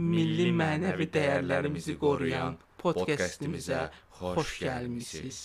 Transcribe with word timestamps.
milli 0.00 0.50
mənəvi 0.56 1.06
dəyərlərimizi 1.12 1.96
qoruyan 2.00 2.56
podkastımıza 2.80 3.88
xoş 4.20 4.54
gəlmisiniz. 4.64 5.40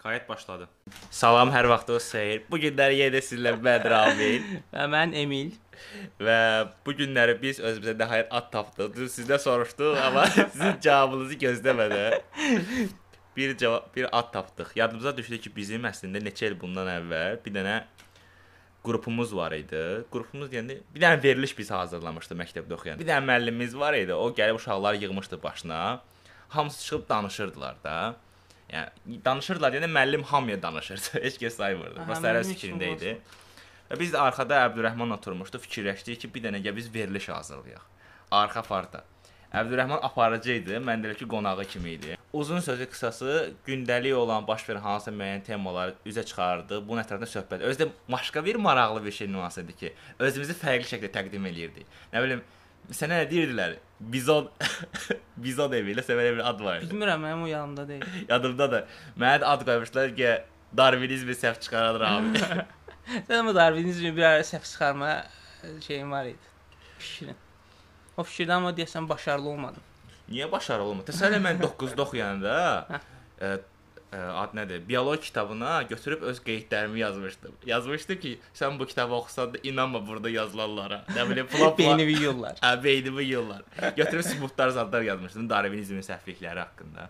Qayət 0.00 0.24
başladı. 0.30 0.64
Salam, 1.12 1.50
hər 1.52 1.66
vaxtınız 1.68 2.06
xeyir. 2.14 2.38
Bu 2.48 2.56
günləri 2.62 3.02
yenə 3.02 3.20
sizlə 3.20 3.52
Bədir 3.60 3.92
Amil 3.98 4.46
Və 4.72 4.86
mən 4.88 5.12
Emil. 5.20 5.50
və 6.20 6.38
bu 6.86 6.94
günləri 6.96 7.34
biz 7.40 7.60
özümüzə 7.60 7.94
nəhayət 8.00 8.32
ad 8.36 8.48
tapdıq. 8.54 8.94
Düz 8.96 9.12
sizdən 9.18 9.40
soruşduq, 9.44 10.00
amma 10.00 10.24
sizin 10.32 10.80
cavabınızı 10.86 11.36
gözləmədən 11.44 12.88
bir 13.36 13.56
cavab, 13.60 13.90
bir 13.96 14.08
ad 14.12 14.32
tapdıq. 14.32 14.72
Yadımıza 14.76 15.16
düşdü 15.16 15.38
ki, 15.44 15.52
bizim 15.56 15.84
əslində 15.88 16.24
neçə 16.24 16.48
il 16.48 16.56
bundan 16.60 16.88
əvvəl 16.96 17.40
bir 17.44 17.56
dənə 17.60 17.76
qrupumuz 18.84 19.34
var 19.36 19.52
idi. 19.56 19.82
Qrupumuz 20.12 20.50
deyəndə 20.52 20.78
bir 20.94 21.02
dənə 21.04 21.20
veriliş 21.22 21.52
biz 21.58 21.70
hazırlamışdıq 21.74 22.38
məktəbdə 22.40 22.76
oxuyanda. 22.78 23.02
Bir 23.02 23.08
dənə 23.10 23.24
müəllimimiz 23.28 23.76
var 23.78 23.98
idi. 23.98 24.14
O 24.14 24.30
gəlib 24.36 24.60
uşaqlar 24.60 24.98
yığmışdı 25.02 25.42
başına. 25.42 26.00
Hamısı 26.48 26.84
çıxıb 26.84 27.08
danışırdılar 27.08 27.76
da. 27.84 27.96
Yəni 28.72 29.20
danışırdılar 29.24 29.74
deyəndə 29.74 29.90
müəllim 29.98 30.24
hamıya 30.32 30.62
danışırdı. 30.62 31.20
Heç 31.26 31.38
kəs 31.42 31.60
saymırdı. 31.60 32.08
Heç 32.08 32.24
kim 32.24 32.54
fikrində 32.54 32.90
idi. 32.96 33.16
Və 33.90 33.98
biz 33.98 34.12
də 34.14 34.20
arxada 34.22 34.64
Əbdürrəhman 34.68 35.16
oturmuşduq, 35.16 35.64
fikirləşdik 35.66 36.20
ki, 36.22 36.28
bir 36.34 36.44
dənə 36.44 36.60
gəl 36.62 36.76
biz 36.76 36.92
veriliş 36.94 37.28
hazırlayaq. 37.28 37.82
Arxa 38.30 38.62
farda. 38.62 39.02
Əbdürrəhman 39.50 39.98
aparıcı 40.06 40.52
idi, 40.60 40.76
mən 40.78 41.02
də 41.02 41.14
ki 41.18 41.26
qonağı 41.28 41.64
kimi 41.64 41.90
idi. 41.96 42.16
Uzun 42.32 42.60
sözü 42.62 42.86
qısası, 42.90 43.30
gündəlik 43.66 44.14
olan 44.14 44.46
baş 44.46 44.62
verən 44.68 44.84
hansısa 44.84 45.10
müəyyən 45.10 45.42
temaları 45.42 45.96
üzə 46.06 46.22
çıxardı. 46.24 46.78
Bunun 46.88 47.02
ətrafında 47.02 47.26
söhbət. 47.26 47.64
Özü 47.66 47.82
də 47.82 47.88
başqa 48.08 48.44
bir 48.44 48.54
maraqlı 48.54 49.04
bir 49.04 49.12
şey 49.12 49.32
nüans 49.32 49.58
idi 49.58 49.76
ki, 49.76 49.92
özümüzü 50.18 50.54
fərqli 50.60 50.86
şəkildə 50.92 51.10
təqdim 51.18 51.50
eləyirdik. 51.50 51.98
Nə 52.12 52.22
bilim, 52.22 52.44
sənə 52.94 53.18
nə 53.24 53.26
deyirdilər? 53.32 53.76
Bizon 54.14 54.48
Bizon 55.44 55.74
evi 55.80 55.96
ilə 55.96 56.06
səbəb 56.06 56.38
bir 56.38 56.46
ad 56.52 56.62
var 56.62 56.78
idi. 56.78 56.92
Bilmirəm, 56.94 57.26
mənim 57.26 57.42
o 57.42 57.50
yanımda 57.50 57.88
deyil. 57.88 58.06
Yadımda 58.32 58.70
da. 58.70 58.84
Mənə 59.18 59.42
də 59.42 59.50
ad 59.50 59.66
qoymuşlar 59.66 60.16
ki, 60.22 60.32
Darwinizmi 60.76 61.34
səhv 61.34 61.58
çıxaradır 61.66 62.06
abi. 62.06 62.46
Sən 63.28 63.50
o 63.50 63.54
Darwinizmi 63.54 64.16
bir 64.16 64.30
ara 64.32 64.46
səhv 64.46 64.62
çıxarma 64.62 65.14
şeyim 65.86 66.10
var 66.10 66.30
idi. 66.30 66.50
Fikrin. 66.98 67.49
O 68.20 68.26
fikirdən 68.26 68.60
amma 68.60 68.70
deyəsən 68.76 69.08
başarılı 69.08 69.48
olmadım. 69.54 69.84
Niyə 70.30 70.46
başarılı 70.52 70.92
olmur? 70.92 71.04
Təsəvvür 71.08 71.40
mən 71.42 71.60
9-da 71.62 72.04
oxuyanda 72.04 72.56
ə, 72.92 72.98
ə, 73.48 74.20
ad 74.42 74.52
nədir? 74.58 74.82
Biologiya 74.88 75.24
kitabına 75.28 75.70
götürüb 75.90 76.26
öz 76.28 76.42
qeydlərimi 76.44 77.00
yazmışdım. 77.00 77.56
Yazmışdı 77.66 78.18
ki, 78.20 78.34
sən 78.60 78.78
bu 78.78 78.86
kitabı 78.90 79.14
oxusan 79.14 79.54
da 79.54 79.62
inanma 79.62 80.02
burada 80.06 80.30
yazılanlara. 80.30 81.00
Nə 81.16 81.26
bilim, 81.30 81.48
plan 81.54 81.74
Beynimi 81.78 82.18
yeyirlər. 82.18 82.60
Hə, 82.60 82.74
beynimi 82.84 83.24
yeyirlər. 83.24 83.64
Götürüb 83.96 84.28
sübutlar 84.28 84.76
zadlar 84.76 85.08
yazmışdım 85.08 85.48
Darwinizmin 85.50 86.04
səhvlikləri 86.06 86.66
haqqında. 86.66 87.08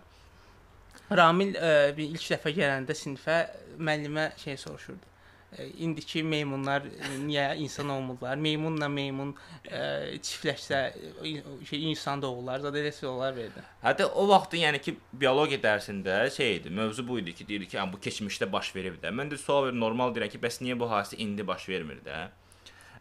Ramil 1.21 1.57
ə, 1.59 1.71
bir 1.97 2.15
ilk 2.15 2.27
dəfə 2.37 2.55
gələndə 2.55 2.95
sinifə 2.95 3.41
müəllimə 3.77 4.31
şey 4.39 4.57
soruşurdu. 4.63 5.10
Ə, 5.51 5.65
İndiki 5.83 6.23
meymunlar 6.23 6.85
ə, 6.87 7.11
niyə 7.25 7.45
insan 7.59 7.89
olmurlar? 7.91 8.39
Meymunla 8.39 8.87
meymun 8.91 9.33
ə, 9.67 9.81
çiftləşsə 10.23 10.81
ə, 10.91 11.33
şey 11.67 11.87
insan 11.91 12.23
doğurlar. 12.23 12.63
Zədə 12.63 12.83
elə 12.83 12.93
suallar 12.95 13.35
verdi. 13.35 13.63
Hətta 13.83 14.07
o 14.07 14.27
vaxt 14.29 14.55
yəni 14.59 14.79
ki, 14.83 14.95
biologiya 15.23 15.59
dərsində 15.65 16.21
şey 16.31 16.61
idi, 16.61 16.75
mövzu 16.81 17.07
bu 17.07 17.19
idi 17.19 17.35
ki, 17.35 17.47
deyir 17.49 17.65
ki, 17.67 17.79
yəni 17.79 17.95
bu 17.95 17.99
keçmişdə 18.03 18.51
baş 18.51 18.75
verib 18.77 19.01
də. 19.03 19.11
Mən 19.15 19.33
də 19.33 19.39
sual 19.41 19.67
verir, 19.67 19.79
normal 19.79 20.15
deyirəm 20.15 20.31
ki, 20.35 20.43
bəs 20.45 20.61
niyə 20.63 20.79
bu 20.79 20.87
hadisə 20.91 21.19
indi 21.19 21.47
baş 21.47 21.67
vermir 21.71 21.99
də? 22.05 22.29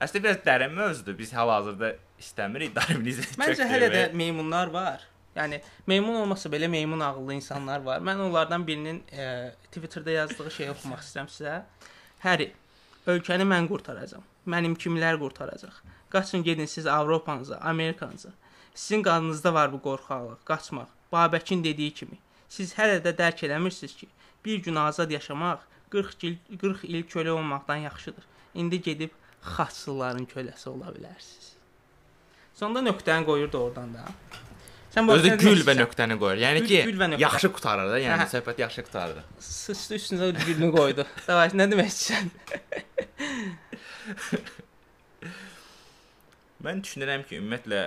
Əslində 0.00 0.24
biraz 0.24 0.42
dərin 0.46 0.74
mövzudur. 0.74 1.16
Biz 1.18 1.32
hal-hazırda 1.36 1.94
istəmirik 2.20 2.74
Darwinizmi. 2.78 3.36
Məncə 3.40 3.66
hələ 3.68 3.90
də 3.92 4.04
meymunlar 4.16 4.72
var. 4.72 5.06
Yəni 5.36 5.60
meymun 5.86 6.22
olmasa 6.24 6.50
belə 6.50 6.66
meymun 6.68 7.00
ağıllı 7.06 7.36
insanlar 7.36 7.84
var. 7.86 8.00
Mən 8.02 8.18
onlardan 8.24 8.64
birinin 8.66 9.02
e, 9.12 9.52
Twitterdə 9.70 10.16
yazdığı 10.16 10.50
şeyi 10.56 10.70
oxumaq 10.72 11.04
istəyirəm 11.04 11.28
sizə. 11.30 11.58
Həri, 12.20 12.50
ölkəni 13.08 13.46
mən 13.48 13.68
qurtaracağam. 13.70 14.24
Mənim 14.52 14.74
kimlər 14.76 15.16
qurtaracaq? 15.20 15.76
Qaçın 16.12 16.42
gedin 16.44 16.66
siz 16.66 16.86
Avropanıza, 16.86 17.56
Amerikanıza. 17.56 18.28
Sizin 18.74 19.02
qanınızda 19.02 19.54
var 19.54 19.72
bu 19.72 19.80
qorxaqlıq, 19.86 20.42
qaçmaq. 20.44 20.90
Babəkin 21.12 21.64
dediyi 21.64 21.94
kimi. 21.94 22.18
Siz 22.48 22.74
hələ 22.74 22.98
də 23.04 23.14
dərk 23.16 23.44
eləmirsiniz 23.46 23.96
ki, 23.96 24.08
bir 24.44 24.62
gün 24.62 24.74
azad 24.74 25.10
yaşamaq 25.10 25.64
40 25.90 26.24
il 26.24 26.36
40 26.60 26.84
il 26.84 27.02
kölə 27.04 27.30
olmaqdan 27.30 27.76
yaxşıdır. 27.76 28.24
İndi 28.54 28.82
gedib 28.82 29.10
xaçlıların 29.56 30.26
köləsi 30.26 30.68
ola 30.68 30.92
bilərsiniz. 30.92 31.54
Sonda 32.54 32.82
nöqtəni 32.84 33.24
qoyurdu 33.24 33.58
oradan 33.58 33.94
da. 33.94 34.04
Sən 34.90 35.06
bu 35.06 35.14
Özü 35.14 35.36
gül 35.38 35.62
və 35.66 35.76
nöqtəni 35.78 36.16
qoyur. 36.18 36.40
Yəni 36.42 36.64
ki, 36.66 36.78
yaxşı 37.22 37.52
qutarır 37.54 37.92
da, 37.92 37.98
yəni 38.02 38.26
söhbət 38.32 38.58
yaxşı 38.64 38.82
qutarır. 38.88 39.22
Sıçdı 39.38 39.98
üstünüzə 40.00 40.30
gülünü 40.40 40.70
qoydu. 40.74 41.06
Davay, 41.28 41.52
nə 41.60 41.68
demək 41.70 41.92
istəyirsən? 41.94 42.30
Mən 46.66 46.82
düşünürəm 46.86 47.22
ki, 47.28 47.38
ümumiyyətlə 47.38 47.84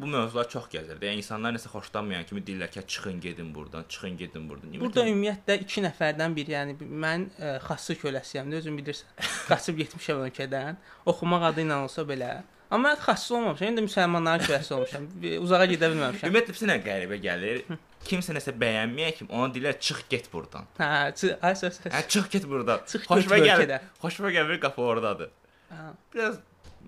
bu 0.00 0.10
mövzular 0.10 0.48
çox 0.50 0.66
gəzir. 0.72 0.98
Yəni 1.00 1.22
insanlar 1.22 1.54
nəsə 1.54 1.70
xoşlanmayan 1.72 2.26
kimi 2.28 2.42
deyirlər 2.44 2.70
ki, 2.74 2.82
çıxın 2.94 3.20
gedin 3.22 3.54
burdan, 3.54 3.84
çıxın 3.88 4.16
gedin 4.18 4.48
burdan. 4.48 4.74
Burada 4.82 5.06
ümumiyyətlə 5.06 5.60
2 5.62 5.84
nəfərdən 5.86 6.34
biri, 6.36 6.56
yəni 6.58 6.74
mən 6.80 7.30
ə, 7.38 7.56
xassı 7.64 7.94
köləsiyəm, 8.02 8.50
özün 8.58 8.76
bilirsən. 8.80 9.14
Qaçıb 9.50 9.78
getmişəm 9.84 10.26
ölkədən. 10.26 10.82
Oxumaq 11.14 11.52
adı 11.52 11.64
ilə 11.64 11.78
olsa 11.84 12.04
belə. 12.10 12.40
Amma 12.70 12.92
mən 12.92 13.00
xassı 13.02 13.34
olmamışam. 13.36 13.68
İndi 13.72 13.82
müsəlmanların 13.86 14.44
köləsi 14.46 14.74
olmuşam. 14.74 15.06
Uzağa 15.44 15.64
gedə 15.72 15.88
bilməmişəm. 15.92 16.28
ümumiyyətlə 16.28 16.54
bizə 16.56 16.68
nə 16.70 16.76
qəribə 16.84 17.16
gəlir. 17.24 17.64
Kimsə 18.06 18.32
nəsə 18.36 18.54
bəyənməyə 18.62 19.14
kim, 19.16 19.26
ona 19.30 19.48
deyirlər 19.54 19.80
çıx 19.80 20.04
get 20.12 20.28
burdan. 20.32 20.68
Hə, 20.78 20.90
çı- 21.18 21.34
ay 21.42 21.56
söz. 21.56 21.80
Hə, 21.84 22.02
çıx 22.08 22.28
get 22.30 22.46
burdan. 22.48 22.78
Çıx 22.86 23.02
Xoşuma 23.10 23.38
gəlir. 23.42 23.80
Xoşuma 24.02 24.30
gəlir 24.32 24.60
qapı 24.62 24.82
ordadır. 24.82 25.30
Hə. 25.72 25.90
Biraz 26.14 26.38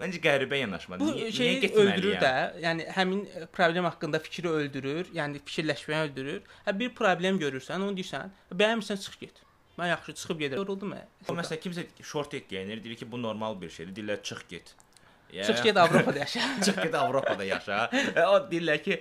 məncə 0.01 0.21
qəribə 0.25 0.57
yanaşmadır. 0.63 1.05
Bu 1.05 1.17
Niyə, 1.19 1.33
şeyi 1.33 1.59
niyə 1.61 1.73
öldürür 1.83 2.17
də. 2.23 2.33
Yəni 2.63 2.87
həmin 2.97 3.25
ə, 3.27 3.47
problem 3.53 3.85
haqqında 3.91 4.19
fikri 4.25 4.49
öldürür, 4.49 5.11
yəni 5.19 5.43
fikirləşməyi 5.45 6.07
öldürür. 6.09 6.41
Hə 6.67 6.79
bir 6.79 6.95
problem 6.95 7.39
görürsən, 7.43 7.83
onu 7.83 7.97
deyirsən, 7.99 8.31
bəyənmirsən 8.55 9.03
çıx 9.05 9.19
get. 9.21 9.43
Mən 9.79 9.89
yaxşı 9.93 10.15
çıxıb 10.15 10.41
gedirəm. 10.41 10.63
Yoruldum 10.63 10.95
mən. 10.95 11.05
O 11.29 11.35
məsələn 11.37 11.61
kimsə 11.67 11.85
short 12.03 12.35
et 12.35 12.49
geyinir, 12.49 12.83
deyir 12.85 12.97
ki, 12.97 13.13
bu 13.13 13.21
normal 13.23 13.61
bir 13.61 13.71
şeydir. 13.71 13.95
Deyirlər 14.01 14.23
çıx 14.23 14.43
get. 14.49 14.75
Ya, 15.33 15.45
Çıx 15.49 15.63
get 15.63 15.77
Avropada 15.77 16.19
yaşa. 16.19 16.41
çıx 16.65 16.77
get 16.85 16.95
Avropada 16.95 17.45
yaşa. 17.45 17.89
E, 18.17 18.21
o 18.27 18.35
deyirlər 18.51 18.83
ki, 18.85 18.99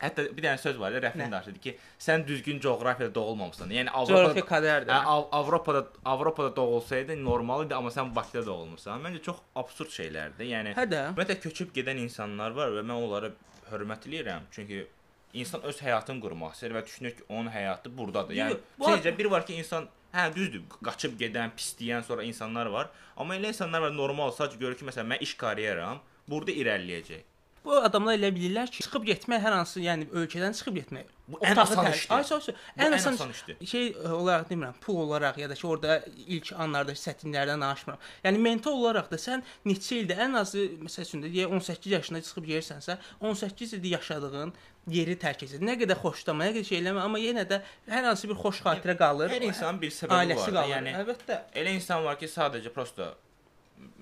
hətta 0.00 0.24
bir 0.36 0.42
dənə 0.46 0.58
söz 0.62 0.78
var 0.80 0.92
Rəfin 0.96 1.26
danışdı 1.32 1.60
ki, 1.60 1.74
sən 2.00 2.24
düzgün 2.26 2.60
coğrafiyada 2.60 3.14
doğulmamısan. 3.14 3.68
Yəni 3.68 3.92
Coğrafiya 3.92 4.24
Avropada 4.24 4.46
qədərdir. 4.48 4.92
Hə, 4.94 5.04
Av- 5.12 5.28
Avropada 5.40 5.84
Avropada 6.04 6.56
doğulsaydın 6.56 7.24
normal 7.24 7.66
idi, 7.66 7.74
amma 7.74 7.90
sən 7.92 8.14
Bakıda 8.16 8.46
doğulmusan. 8.46 9.02
Məncə 9.04 9.20
çox 9.28 9.42
absurd 9.56 9.92
şeylərdir. 9.92 10.48
Yəni 10.54 10.72
Hə. 10.78 10.86
Ümumiyyətlə 11.12 11.36
köçüb 11.44 11.74
gedən 11.76 12.00
insanlar 12.06 12.56
var 12.56 12.72
və 12.78 12.80
mən 12.86 12.96
onlara 13.04 13.30
hörmət 13.70 14.08
eləyirəm. 14.08 14.48
Çünki 14.56 14.86
insan 15.34 15.62
öz 15.68 15.82
həyatını 15.84 16.20
qurmaq 16.24 16.56
istəyir 16.56 16.78
və 16.78 16.84
düşünür 16.86 17.10
ki, 17.18 17.24
onun 17.28 17.50
həyatı 17.52 17.92
burdadır. 17.98 18.34
Yəni 18.40 18.56
Yox, 18.56 18.60
bu- 18.78 18.88
necə 18.96 19.12
bir 19.18 19.28
var 19.36 19.44
ki, 19.46 19.54
insan 19.60 19.88
hə 20.14 20.30
düzdür, 20.34 20.64
qaçıb 20.86 21.18
gedən, 21.20 21.52
pisləyən 21.58 22.06
sonra 22.06 22.24
insanlar 22.26 22.70
var. 22.72 22.90
Amma 23.16 23.36
elə 23.38 23.52
insanlar 23.54 23.84
var 23.88 23.94
normal, 23.94 24.34
sadəcə 24.36 24.60
görür 24.60 24.78
ki, 24.78 24.88
məsələn, 24.88 25.14
mən 25.14 25.24
iş 25.26 25.36
karyeram, 25.40 26.02
burada 26.30 26.54
irəliləyəcək. 26.54 27.30
Bu 27.64 27.78
adamlar 27.80 28.18
elə 28.18 28.28
bilirlər 28.34 28.68
ki, 28.68 28.82
çıxıb 28.84 29.06
getmək 29.08 29.40
hər 29.40 29.54
hansı, 29.56 29.80
yəni 29.80 30.10
ölkədən 30.12 30.52
çıxıb 30.56 30.74
getmək. 30.82 31.12
Bu 31.32 31.38
ən 31.48 31.60
asan 31.62 31.86
işdir. 31.88 32.10
Ay, 32.12 32.24
sağ 32.28 32.38
Bu 32.40 32.82
Ən 32.84 32.94
asan, 32.94 33.30
işdir. 33.32 33.56
Şey 33.66 33.86
ə, 33.94 34.10
olaraq 34.12 34.50
demirəm, 34.50 34.74
pul 34.84 34.98
olaraq 35.06 35.38
ya 35.40 35.48
da 35.48 35.56
ki, 35.56 35.66
orada 35.66 35.96
ilk 36.26 36.52
anlarda 36.52 36.92
çətinliklərdən 36.92 37.64
danışmıram. 37.64 38.02
Yəni 38.26 38.42
mental 38.44 38.76
olaraq 38.76 39.08
da 39.08 39.16
sən 39.22 39.46
neçə 39.64 40.02
ildə 40.02 40.18
ən 40.26 40.36
azı 40.42 40.66
məsəl 40.84 41.08
üçün 41.08 41.24
də 41.24 41.32
deyə 41.32 41.48
18 41.48 41.96
yaşında 41.96 42.20
çıxıb 42.28 42.50
gedirsənsə, 42.52 42.98
18 43.32 43.72
ildə 43.78 43.94
yaşadığın 43.96 44.52
yeri 44.90 45.16
tərk 45.20 45.42
edir. 45.46 45.60
Nə 45.64 45.76
qədər 45.80 45.98
xoşlama, 46.02 46.44
nə 46.44 46.54
qədər 46.56 46.66
şey 46.68 46.80
eləmə, 46.82 47.00
amma 47.06 47.18
yenə 47.22 47.44
də 47.48 47.60
hər 47.88 48.04
hansı 48.10 48.28
bir 48.28 48.36
xoş 48.40 48.60
xatirə 48.66 48.96
qalır. 49.00 49.30
Hər 49.32 49.46
insanın 49.48 49.80
bir 49.80 49.92
səbəbi 49.94 50.18
ailəsi 50.20 50.48
var. 50.48 50.56
qalır. 50.58 50.72
Yəni 50.74 50.94
Əlbəttə. 51.00 51.38
elə 51.62 51.72
insan 51.78 52.04
var 52.04 52.18
ki, 52.20 52.28
sadəcə 52.28 52.72
prosta 52.74 53.14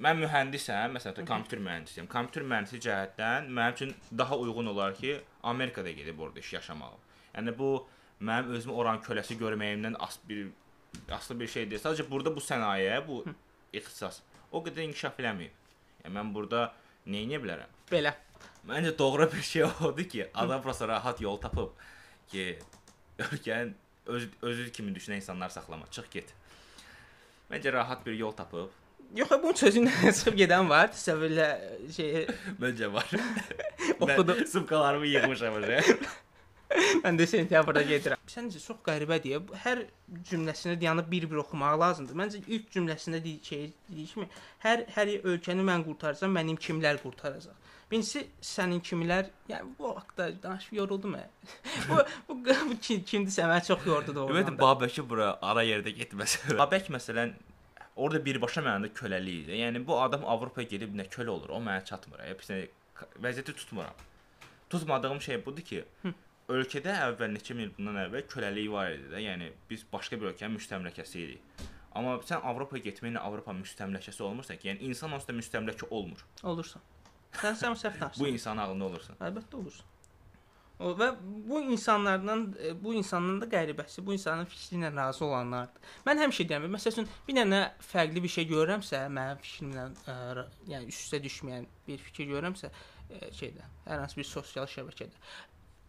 mən 0.03 0.19
mühəndisəm, 0.25 0.97
məsələn, 0.97 1.27
kompüter 1.29 1.63
mühəndisiyəm. 1.63 2.09
Kompüter 2.11 2.45
mühəndisi 2.47 2.81
cəhətdən 2.87 3.49
mənim 3.49 3.77
üçün 3.79 3.95
daha 4.19 4.37
uyğun 4.39 4.67
olar 4.75 4.95
ki, 4.99 5.21
Amerikada 5.43 5.91
gedib 5.91 6.19
orada 6.21 6.41
iş 6.41 6.53
yaşamağı. 6.53 6.99
Yəni 7.37 7.55
bu 7.59 7.71
mənim 8.21 8.53
özümü 8.59 8.73
oranın 8.75 9.01
köləsi 9.07 9.39
görməyimdən 9.39 9.97
as 9.99 10.19
bir 10.29 10.49
aslı 11.11 11.39
bir 11.41 11.47
şey 11.49 11.71
deyil. 11.71 11.81
Sadəcə 11.83 12.11
burada 12.11 12.35
bu 12.37 12.41
sənaye, 12.41 12.99
bu 13.09 13.25
ixtisas 13.73 14.21
o 14.53 14.61
qədər 14.61 14.85
inkişaf 14.91 15.19
eləməyib. 15.23 15.55
Yəni 16.05 16.15
mən 16.19 16.35
burada 16.35 16.67
nə 17.07 17.23
edə 17.25 17.41
bilərəm? 17.43 17.71
Belə. 17.91 18.13
Məncə 18.69 18.99
doğru 18.99 19.27
bir 19.33 19.43
şey 19.43 19.65
odur 19.65 20.05
ki, 20.09 20.29
adam 20.35 20.63
prosta 20.63 20.89
rahat 20.89 21.21
yol 21.21 21.37
tapıb 21.37 21.73
ki, 22.29 22.59
ölkənin 23.19 23.75
öz 24.07 24.29
özü 24.43 24.73
kimi 24.73 24.93
düşünən 24.95 25.19
insanlar 25.23 25.49
saxlama. 25.49 25.87
Çıx 25.91 26.11
get. 26.11 26.35
Məncə 27.51 27.73
rahat 27.73 28.07
bir 28.07 28.15
yol 28.15 28.33
tapıb 28.33 28.71
Yox, 29.17 29.29
bunun 29.43 29.57
sözündən 29.61 30.13
çıxıb 30.17 30.37
gedən 30.41 30.69
var. 30.71 30.89
Təsəvvürlə 30.95 31.49
şey 31.93 32.27
Məncə 32.63 32.89
var. 32.93 33.11
oxudum. 34.01 34.47
Sumkalarımı 34.49 35.11
yığmışam 35.11 35.59
oraya. 35.59 35.83
Mən 37.03 37.19
də 37.21 37.27
sentyabrda 37.29 37.83
gedirəm. 37.85 38.21
Səncə 38.33 38.63
çox 38.63 38.79
qəribədir. 38.87 39.43
Hər 39.67 39.83
cümləsini 40.31 40.79
dayanıb 40.81 41.11
bir-bir 41.13 41.43
oxumaq 41.43 41.77
lazımdır. 41.83 42.17
Məncə 42.23 42.41
ilk 42.47 42.71
cümləsində 42.73 43.21
deyi 43.25 43.41
şey 43.45 43.67
dediyi 43.91 44.07
kimi 44.15 44.29
hər 44.65 44.87
hər 44.97 45.13
ölkəni 45.35 45.67
mən 45.69 45.85
qurtaracağam, 45.85 46.33
mənim 46.39 46.57
kimlər 46.57 47.03
qurtaracaq. 47.05 47.62
Birincisi 47.93 48.23
sənin 48.41 48.79
kimlər, 48.81 49.27
yəni 49.51 49.75
bu 49.77 49.91
haqqda 49.99 50.31
danışıb 50.43 50.79
yoruldum 50.79 51.17
bu 51.89 51.99
bu, 52.29 52.37
bu 52.41 52.77
kim, 52.81 53.03
kimdirsə 53.05 53.45
məni 53.51 53.67
çox 53.67 53.85
yordu 53.85 54.15
da 54.17 54.23
Ümumiyyətlə. 54.25 54.55
Babəki 54.63 55.05
bura 55.09 55.35
ara 55.45 55.65
yerdə 55.69 55.93
getməsə. 55.99 56.55
Babək 56.57 56.89
məsələn 56.95 57.35
orada 57.97 58.23
birbaşa 58.25 58.63
mənada 58.65 58.89
köləlik 58.97 59.43
idi. 59.43 59.59
Yəni 59.61 59.83
bu 59.87 59.99
adam 60.01 60.25
Avropaya 60.25 60.71
gedib 60.71 60.97
nə 60.97 61.05
kölə 61.13 61.35
olur, 61.35 61.53
o 61.53 61.61
mənə 61.61 61.85
çatmır. 61.91 62.25
Ya 62.31 62.39
pis 62.41 62.49
vəziyyəti 63.21 63.57
tutmuram. 63.61 64.01
Tutmadığım 64.73 65.21
şey 65.21 65.43
budur 65.45 65.69
ki, 65.69 65.83
ölkədə 66.49 66.97
əvvəl 67.11 67.37
neçə 67.37 67.59
min 67.59 67.69
il 67.69 67.75
bundan 67.77 68.01
əvvəl 68.07 68.25
köləlik 68.33 68.73
var 68.73 68.95
idi 68.95 69.13
də. 69.13 69.21
Yəni 69.27 69.51
biz 69.69 69.85
başqa 69.93 70.17
bir 70.17 70.33
ölkənin 70.33 70.57
müstəmləkəsi 70.57 71.27
idik. 71.27 71.69
Amma 71.93 72.17
sən 72.25 72.41
Avropaya 72.49 72.87
getməklə 72.89 73.21
Avropa 73.21 73.53
müstəmləkəsi 73.61 74.25
olmursan 74.25 74.57
ki, 74.57 74.71
yəni 74.73 74.89
insan 74.89 75.13
onsuz 75.13 75.29
da 75.29 75.37
müstəmləkə 75.37 75.91
olmur. 75.91 76.25
olursan. 76.43 76.81
Sən 77.41 77.57
sən 77.59 77.79
səhv 77.81 78.19
Bu 78.19 78.29
insan 78.29 78.61
ağlında 78.61 78.91
olursan. 78.91 79.17
Əlbəttə 79.21 79.59
olursan. 79.61 79.89
Və 80.83 81.09
bu 81.23 81.61
insanlardan 81.71 82.57
e, 82.59 82.73
bu 82.85 82.95
insanın 82.99 83.37
da 83.41 83.47
qəribəsi, 83.47 84.03
bu 84.07 84.17
insanın 84.17 84.49
fikri 84.51 84.81
ilə 84.81 84.91
razı 84.97 85.25
olanlardır. 85.25 85.93
Mən 86.09 86.23
həmişə 86.25 86.47
deyirəm, 86.51 86.67
məsələn, 86.75 87.07
bir 87.29 87.37
dənə 87.39 87.61
fərqli 87.93 88.23
bir 88.25 88.33
şey 88.35 88.49
görürəmsə, 88.51 89.05
mənim 89.19 89.39
fikrimlə 89.45 89.85
ə, 90.11 90.17
ra- 90.41 90.49
yəni 90.73 90.91
üst-üstə 90.91 91.23
düşməyən 91.23 91.69
bir 91.87 92.03
fikir 92.09 92.33
görürəmsə, 92.33 92.73
ə, 92.73 93.31
şeydə, 93.39 93.69
hər 93.87 94.03
hansı 94.03 94.19
bir 94.19 94.29
sosial 94.33 94.67
şəbəkədə 94.75 95.23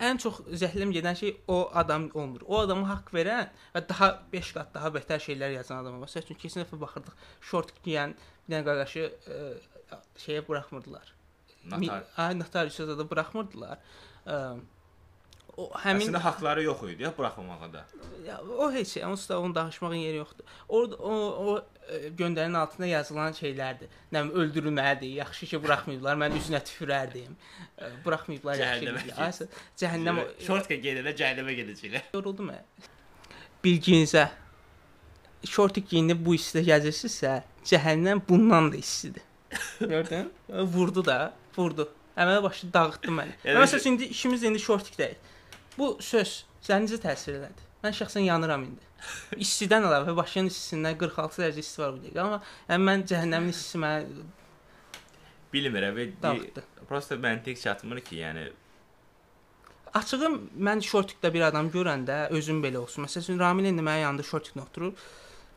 ən 0.03 0.19
çox 0.21 0.41
zəhləm 0.61 0.91
gedən 0.93 1.15
şey 1.15 1.33
o 1.47 1.57
adam 1.79 2.09
olmur. 2.13 2.43
O 2.45 2.59
adama 2.59 2.89
haqq 2.89 3.13
verən 3.15 3.49
və 3.75 3.83
daha 3.89 4.09
5 4.33 4.53
qat 4.57 4.73
daha 4.75 4.91
betər 4.97 5.21
şeylər 5.23 5.53
yazan 5.57 5.79
adam 5.79 5.97
var. 5.97 6.07
Məsələn, 6.07 6.25
üçün 6.27 6.39
keçən 6.41 6.63
dəfə 6.63 6.79
baxırdıq, 6.81 7.27
şort 7.49 7.73
geyən 7.85 8.15
bir 8.17 8.55
dənə 8.55 8.65
qardaşı 8.67 9.05
ə, 9.07 9.99
şeyə 10.25 10.45
buraxmırdılar. 10.47 11.13
Natar. 11.65 12.03
Ay 12.17 12.39
notariusa 12.39 12.87
da 12.97 13.09
buraxmırdılar. 13.09 13.77
O 15.53 15.67
həmin 15.83 16.07
Əslində 16.07 16.19
haqqları 16.23 16.63
yox 16.65 16.79
idi 16.89 17.03
ya 17.05 17.11
buraxmamağa 17.17 17.67
da. 17.73 17.83
ya, 18.25 18.39
o 18.41 18.71
heç 18.73 18.87
şey, 18.95 19.03
onsuz 19.05 19.29
da 19.29 19.39
onun 19.39 19.53
danışmağın 19.55 19.95
yeri 20.01 20.17
yoxdur. 20.17 20.45
Orada 20.69 20.95
o 20.95 21.11
o 21.13 21.57
ə, 21.57 21.99
göndərinin 22.17 22.57
altında 22.57 22.87
yazılan 22.89 23.35
şeylərdir. 23.37 23.91
Nə 24.13 24.23
bilim 24.23 24.31
öldürülməlidir. 24.41 25.11
Yaxşı 25.19 25.45
ki 25.51 25.59
buraxmayıblar. 25.63 26.17
Mən 26.23 26.37
üzünə 26.39 26.61
tüfürərdim. 26.69 27.35
Ə, 27.77 27.91
Buraxmayıblar 28.05 28.63
yaxşı. 28.63 28.95
Aysə 29.27 29.47
cəhənnəm 29.83 30.23
Şortka 30.47 30.79
gedəndə 30.87 31.13
cəhənnəmə 31.21 31.55
gedəcəklər. 31.61 32.09
yoruldum 32.17 32.49
mən. 32.49 32.89
Bilginizə 33.63 34.25
şortik 35.45 35.85
geyinib 35.93 36.25
bu 36.25 36.33
istidə 36.39 36.65
gəzirsinizsə, 36.71 37.37
cəhənnəm 37.69 38.25
bundan 38.29 38.71
da 38.73 38.81
istidir. 38.81 39.21
Gördün? 39.79 40.31
Vurdu 40.49 41.05
da, 41.05 41.33
vurdu. 41.57 41.89
Əmələ 42.17 42.43
başlı 42.43 42.73
dağıtdı 42.73 43.11
məni. 43.11 43.33
Yəni- 43.43 43.53
Yəni, 43.55 43.61
Məsələn, 43.63 43.87
indi 43.87 44.05
işimiz 44.15 44.43
indi 44.43 44.59
şortikdəyik. 44.59 45.17
Bu 45.77 45.97
söz 46.01 46.43
səni 46.61 46.85
necə 46.87 46.99
təsir 47.01 47.39
elədi? 47.39 47.63
Mən 47.83 47.95
şəxsən 47.99 48.23
yanıram 48.27 48.63
indi. 48.63 48.85
İstidən 49.43 49.83
əlavə 49.89 50.15
başının 50.15 50.47
istisindən 50.51 50.97
46 50.97 51.41
dərəcə 51.41 51.59
isti 51.65 51.81
var 51.81 51.91
bu 51.95 52.03
dəqiqə, 52.05 52.19
amma 52.23 52.41
yəni 52.69 52.83
mən 52.89 53.05
cəhənnəmin 53.11 53.49
istisi 53.55 53.77
məni 53.77 54.23
Bilmirəm 55.53 55.97
prosta 56.89 57.15
məntiq 57.15 57.59
çatmır 57.61 57.99
ki, 58.01 58.15
yəni 58.21 58.45
Açığı 59.93 60.29
mən 60.57 60.79
şortikdə 60.81 61.29
bir 61.33 61.41
adam 61.49 61.67
görəndə 61.69 62.29
özüm 62.33 62.63
belə 62.63 62.77
olsun. 62.81 63.05
Məsələn, 63.05 63.37
Ramil 63.39 63.65
indi 63.69 63.83
mənim 63.85 64.01
yanında 64.07 64.23
şortiklə 64.25 64.63
oturur. 64.63 64.93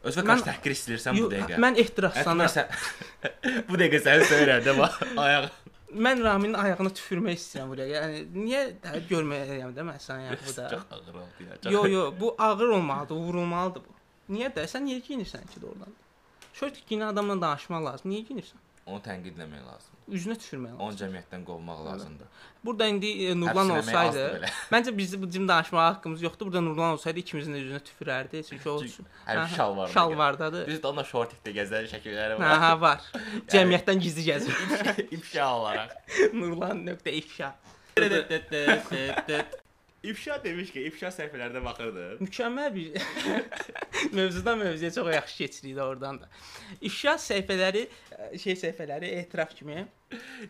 özünə 0.04 0.24
qarşı 0.28 0.44
təhqir 0.50 0.74
istəyirsən 0.76 1.16
bu 1.22 1.30
dəqiqə. 1.32 1.56
Mən 1.64 1.78
ehtiraslanıram. 1.80 2.68
Bu 3.68 3.78
dəqiqə 3.80 4.02
səni 4.04 4.26
söyərəm 4.28 4.76
bax 4.78 4.98
ayaq. 5.24 5.48
Mən 5.94 6.22
Raminin 6.24 6.54
ayağına 6.58 6.90
tüfürmək 6.98 7.36
istəyirəm 7.38 7.68
buraya. 7.70 8.00
Yəni 8.02 8.22
niyə 8.34 8.62
də 8.82 9.02
görməyəm 9.10 9.74
də 9.76 9.84
mən 9.86 10.00
sənə 10.02 10.26
yəni 10.26 10.38
bu 10.48 10.54
da. 10.56 10.68
Çox 10.72 10.82
ağır 10.90 11.18
oldu 11.22 11.46
ya. 11.46 11.70
Yo 11.72 11.86
yo, 11.86 12.14
bu 12.20 12.34
ağır 12.38 12.68
olmalıdır, 12.78 13.14
vurulmalıdır 13.14 13.84
bu. 13.86 13.94
Niyə 14.34 14.50
də 14.56 14.66
sən 14.66 14.82
niyə 14.88 15.04
geyinirsən 15.06 15.46
ki 15.52 15.62
oradan? 15.62 15.94
Şort 16.52 16.80
geyinən 16.90 17.12
adamla 17.14 17.38
danışmaq 17.40 17.84
lazım. 17.84 18.10
Niyə 18.10 18.26
geyinirsən? 18.28 18.64
Onu 18.86 18.98
tənqidləmək 19.06 19.62
lazımdır. 19.68 19.95
Üzünə 20.06 20.36
tüfürmək 20.38 20.70
lazım. 20.70 20.82
Onu 20.86 20.98
cəmiyyətdən 21.00 21.44
qovmaq 21.48 21.80
lazımdır. 21.86 22.26
Burada 22.64 22.86
indi 22.86 23.08
e, 23.26 23.32
Nurlan 23.40 23.70
olsaydı, 23.70 24.22
məncə 24.72 24.92
bizim 24.98 25.22
bu 25.22 25.30
cim 25.30 25.48
danışmağa 25.48 25.86
haqqımız 25.86 26.22
yoxdur. 26.22 26.46
Burada 26.46 26.60
Nurlan 26.60 26.92
olsaydı 26.94 27.18
ikimizin 27.18 27.54
də 27.54 27.62
üzünə 27.64 27.80
tüfürərdi. 27.88 28.44
Çünki 28.48 28.70
o 28.70 28.76
Hər 29.26 29.48
şalvarda. 29.56 29.92
şalvardadır. 29.92 30.66
Düzdür, 30.70 30.88
onda 30.92 31.02
şortikdə 31.10 31.56
gəzən 31.58 31.90
şəkilləri 31.90 32.38
var. 32.38 32.54
Aha 32.54 32.72
var. 32.80 33.10
Cəmiyyətdən 33.54 33.98
gizli 34.06 34.28
gəzir. 34.30 34.54
İfşa 35.10 35.52
olaraq. 35.58 35.90
Nurlan.ifşa. 36.32 37.54
İfşa 37.96 39.46
demiş 40.44 40.70
ki, 40.72 40.84
ifşa 40.90 41.10
səhifələrdə 41.14 41.62
baxırdım. 41.64 42.22
Mükəmməl 42.26 42.70
bir 42.74 42.96
mövzudan 44.18 44.58
mövzuya 44.58 44.90
çox 44.94 45.10
yaxşı 45.14 45.36
keçirik 45.38 45.76
də 45.76 45.82
oradan 45.82 46.20
da. 46.20 46.28
İfşa 46.80 47.16
səhifələri, 47.26 47.86
ə, 48.12 48.30
şey 48.38 48.58
səhifələri 48.62 49.10
etiraf 49.22 49.54
kimi. 49.58 49.86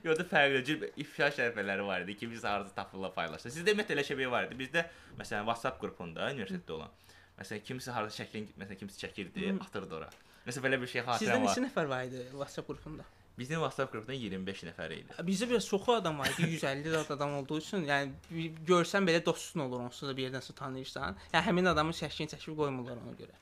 Yoxda 0.05 0.29
fərqli 0.31 0.63
cür 0.69 0.87
ifşa 0.97 1.33
səhifələri 1.41 1.87
var 1.87 2.05
idi 2.07 2.17
ki, 2.21 2.31
biz 2.31 2.45
harda 2.45 2.69
tapıla 2.77 3.13
paylaşdı. 3.17 3.55
Sizdə 3.57 3.75
ümumiyyətlə 3.75 3.97
elə 3.99 4.07
şey 4.11 4.31
var 4.31 4.49
idi. 4.51 4.61
Bizdə 4.61 4.87
məsələn 5.19 5.49
WhatsApp 5.49 5.81
qrupunda 5.83 6.31
universitetdə 6.35 6.77
olan 6.79 6.95
məsələn 7.41 7.65
kimsə 7.69 7.93
harda 7.93 8.13
şəklin, 8.13 8.49
məsələn 8.61 8.81
kimsə 8.81 9.01
çəkirdi, 9.03 9.51
atırdı 9.61 9.99
ora. 9.99 10.09
Məsələn 10.47 10.69
belə 10.69 10.81
bir 10.81 10.91
şey 10.93 11.03
Sizdə 11.03 11.13
xatirəm 11.13 11.45
var. 11.45 11.51
neçə 11.51 11.65
nəfər 11.67 11.89
var 11.91 12.05
idi 12.09 12.23
WhatsApp 12.33 12.69
qrupunda? 12.71 13.05
Bizim 13.39 13.61
WhatsApp 13.61 13.93
qrupunda 13.93 14.17
25 14.17 14.63
nəfər 14.71 14.93
idi. 14.97 15.17
Bizdə 15.29 15.49
biraz 15.51 15.67
çoxu 15.69 15.93
adam 15.93 16.19
var 16.19 16.31
idi, 16.33 16.47
150 16.57 16.89
də 16.95 17.03
adam 17.13 17.35
olduğu 17.43 17.59
üçün, 17.61 17.85
yəni 17.85 18.47
görsən 18.67 19.05
belə 19.09 19.21
dostun 19.27 19.67
olur 19.67 19.83
onsuz 19.85 20.09
da 20.09 20.17
bir 20.17 20.31
yerdənsə 20.31 20.55
tanıyırsan. 20.57 21.19
Yəni 21.35 21.45
həmin 21.51 21.69
adamın 21.75 21.97
şəklini 21.99 22.33
çəkib 22.33 22.57
qoymurlar 22.57 22.97
ona 23.03 23.13
görə. 23.19 23.37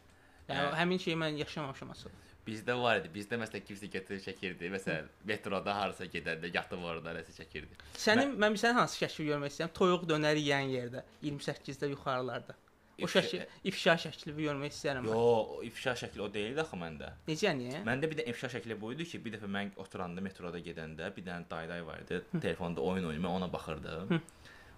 Yəni 0.49 0.65
Hə. 0.67 0.73
həmin 0.81 0.99
şeyi 0.99 1.17
mən 1.17 1.39
yaşamamışam 1.45 1.95
asıl. 1.95 2.11
Bizdə 2.45 2.75
var 2.77 2.99
idi. 3.01 3.09
Bizdə 3.15 3.39
məsələn 3.41 3.63
kimsə 3.65 3.89
gətirib 3.95 4.21
çəkirdi. 4.27 4.69
Məsələn, 4.75 5.07
metroda 5.25 5.77
harasa 5.79 6.05
gedəndə 6.13 6.51
yatıb 6.53 6.83
orada 6.85 7.15
nəsə 7.17 7.33
çəkirdi. 7.39 7.79
Sənin 7.97 8.35
mən, 8.35 8.51
mən 8.53 8.59
sənin 8.61 8.83
hansı 8.83 8.99
şəkli 9.01 9.31
görmək 9.31 9.55
istəyirəm? 9.55 9.73
Toyuq 9.79 10.05
dönər 10.11 10.37
yeyən 10.43 10.69
yerdə, 10.75 11.05
28-də 11.23 11.89
yuxarılarda. 11.95 12.59
O 13.03 13.09
şəkil 13.11 13.43
ifşa 13.71 13.97
şəklini 14.05 14.35
görmək 14.39 14.75
istəyirəm. 14.75 15.09
mən. 15.09 15.17
Yo, 15.17 15.23
o 15.57 15.63
ifşa 15.67 15.97
şəkli 15.99 16.23
o 16.23 16.29
deyildi 16.35 16.63
axı 16.63 16.79
məndə. 16.79 17.11
Necə 17.27 17.49
yəni? 17.49 17.83
Məndə 17.89 18.11
bir 18.11 18.21
də 18.21 18.29
ifşa 18.31 18.53
şəkli 18.55 18.77
bu 18.81 18.93
idi 18.95 19.07
ki, 19.11 19.19
bir 19.25 19.35
dəfə 19.35 19.51
mən 19.51 19.73
oturanda 19.83 20.23
metroda 20.23 20.61
gedəndə 20.63 21.11
bir 21.17 21.27
dənə 21.27 21.51
dayday 21.51 21.83
var 21.87 22.05
idi. 22.05 22.23
Telefonda 22.39 22.81
oyun 22.81 23.09
oynayır, 23.11 23.25
mən 23.25 23.39
ona 23.41 23.53
baxırdım. 23.53 24.21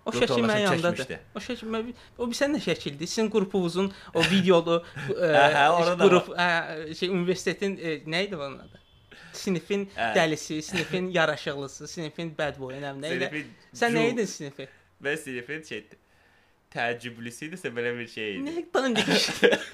O 0.06 0.12
Dörd 0.14 0.22
şəkil 0.22 0.44
mənim 0.46 0.80
çəkmişdi. 0.80 1.18
O 1.34 1.42
şəkil 1.42 1.70
mən 1.74 1.92
o 2.16 2.28
bir 2.30 2.38
sən 2.38 2.54
nə 2.54 2.62
şəkildir? 2.62 3.10
Sizin 3.10 3.28
qrupunuzun 3.30 3.90
o 4.14 4.22
videolu 4.30 4.78
ə, 4.78 5.30
Hə, 5.36 5.46
hə, 5.56 5.64
da 5.98 6.08
qrup 6.08 6.30
ə, 6.30 6.48
şey 6.94 7.10
universitetin 7.10 7.74
ə, 7.76 7.94
nə 8.06 8.22
idi 8.28 8.38
onun 8.38 8.60
adı? 8.62 8.82
Sinifin 9.36 9.88
Hə. 9.96 10.12
dəlisi, 10.16 10.60
sinifin 10.62 11.10
yaraşıqlısı, 11.18 11.88
sinifin 11.90 12.32
bad 12.38 12.60
boyu, 12.62 12.78
nə. 12.80 12.94
Sinifin 13.02 13.50
Sən 13.82 13.98
nə 13.98 14.06
idin 14.12 14.30
sinifi? 14.30 14.68
Və 15.02 15.16
sinifin 15.20 15.66
şey 15.66 15.82
təəccüblüsü 16.74 17.48
idisə 17.50 17.70
belə 17.74 17.92
bir 17.96 18.08
şey 18.10 18.36
idi. 18.38 18.52
Nə 18.52 18.62
dandik. 18.74 19.08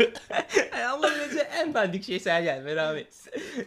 Ay 0.77 0.85
Allah 0.87 1.15
necə 1.17 1.47
ən 1.63 1.73
dandik 1.75 2.05
şey 2.07 2.21
sənə 2.25 2.45
gəlmir 2.47 2.81
abi. 2.83 3.05